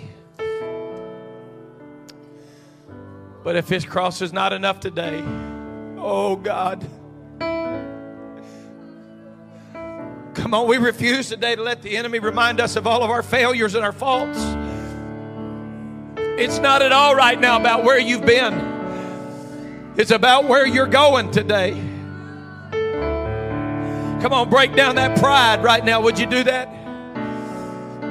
But 3.42 3.56
if 3.56 3.68
his 3.68 3.84
cross 3.84 4.22
is 4.22 4.32
not 4.32 4.52
enough 4.52 4.78
today, 4.78 5.20
oh 5.98 6.36
God. 6.36 6.88
Come 10.42 10.54
on, 10.54 10.66
we 10.66 10.76
refuse 10.76 11.28
today 11.28 11.54
to 11.54 11.62
let 11.62 11.82
the 11.82 11.96
enemy 11.96 12.18
remind 12.18 12.60
us 12.60 12.74
of 12.74 12.84
all 12.84 13.04
of 13.04 13.10
our 13.10 13.22
failures 13.22 13.76
and 13.76 13.84
our 13.84 13.92
faults. 13.92 14.40
It's 16.36 16.58
not 16.58 16.82
at 16.82 16.90
all 16.90 17.14
right 17.14 17.38
now 17.40 17.60
about 17.60 17.84
where 17.84 18.00
you've 18.00 18.26
been, 18.26 19.94
it's 19.96 20.10
about 20.10 20.46
where 20.46 20.66
you're 20.66 20.88
going 20.88 21.30
today. 21.30 21.74
Come 24.20 24.32
on, 24.32 24.50
break 24.50 24.74
down 24.74 24.96
that 24.96 25.16
pride 25.16 25.62
right 25.62 25.84
now. 25.84 26.00
Would 26.00 26.18
you 26.18 26.26
do 26.26 26.42
that? 26.42 26.68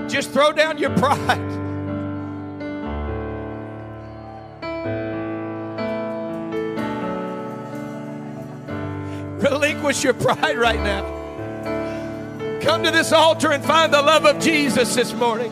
Just 0.10 0.32
throw 0.32 0.54
down 0.54 0.78
your 0.78 0.92
pride. 0.92 1.38
Relinquish 9.42 10.02
your 10.06 10.14
pride 10.14 10.58
right 10.58 10.80
now. 10.80 11.21
Come 12.62 12.84
to 12.84 12.92
this 12.92 13.12
altar 13.12 13.52
and 13.52 13.64
find 13.64 13.92
the 13.92 14.02
love 14.02 14.26
of 14.26 14.40
Jesus 14.40 14.94
this 14.94 15.14
morning. 15.14 15.52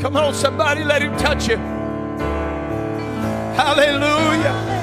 Come 0.00 0.16
on, 0.16 0.34
somebody, 0.34 0.82
let 0.82 1.02
him 1.02 1.16
touch 1.16 1.48
you. 1.48 1.56
Hallelujah. 3.56 4.73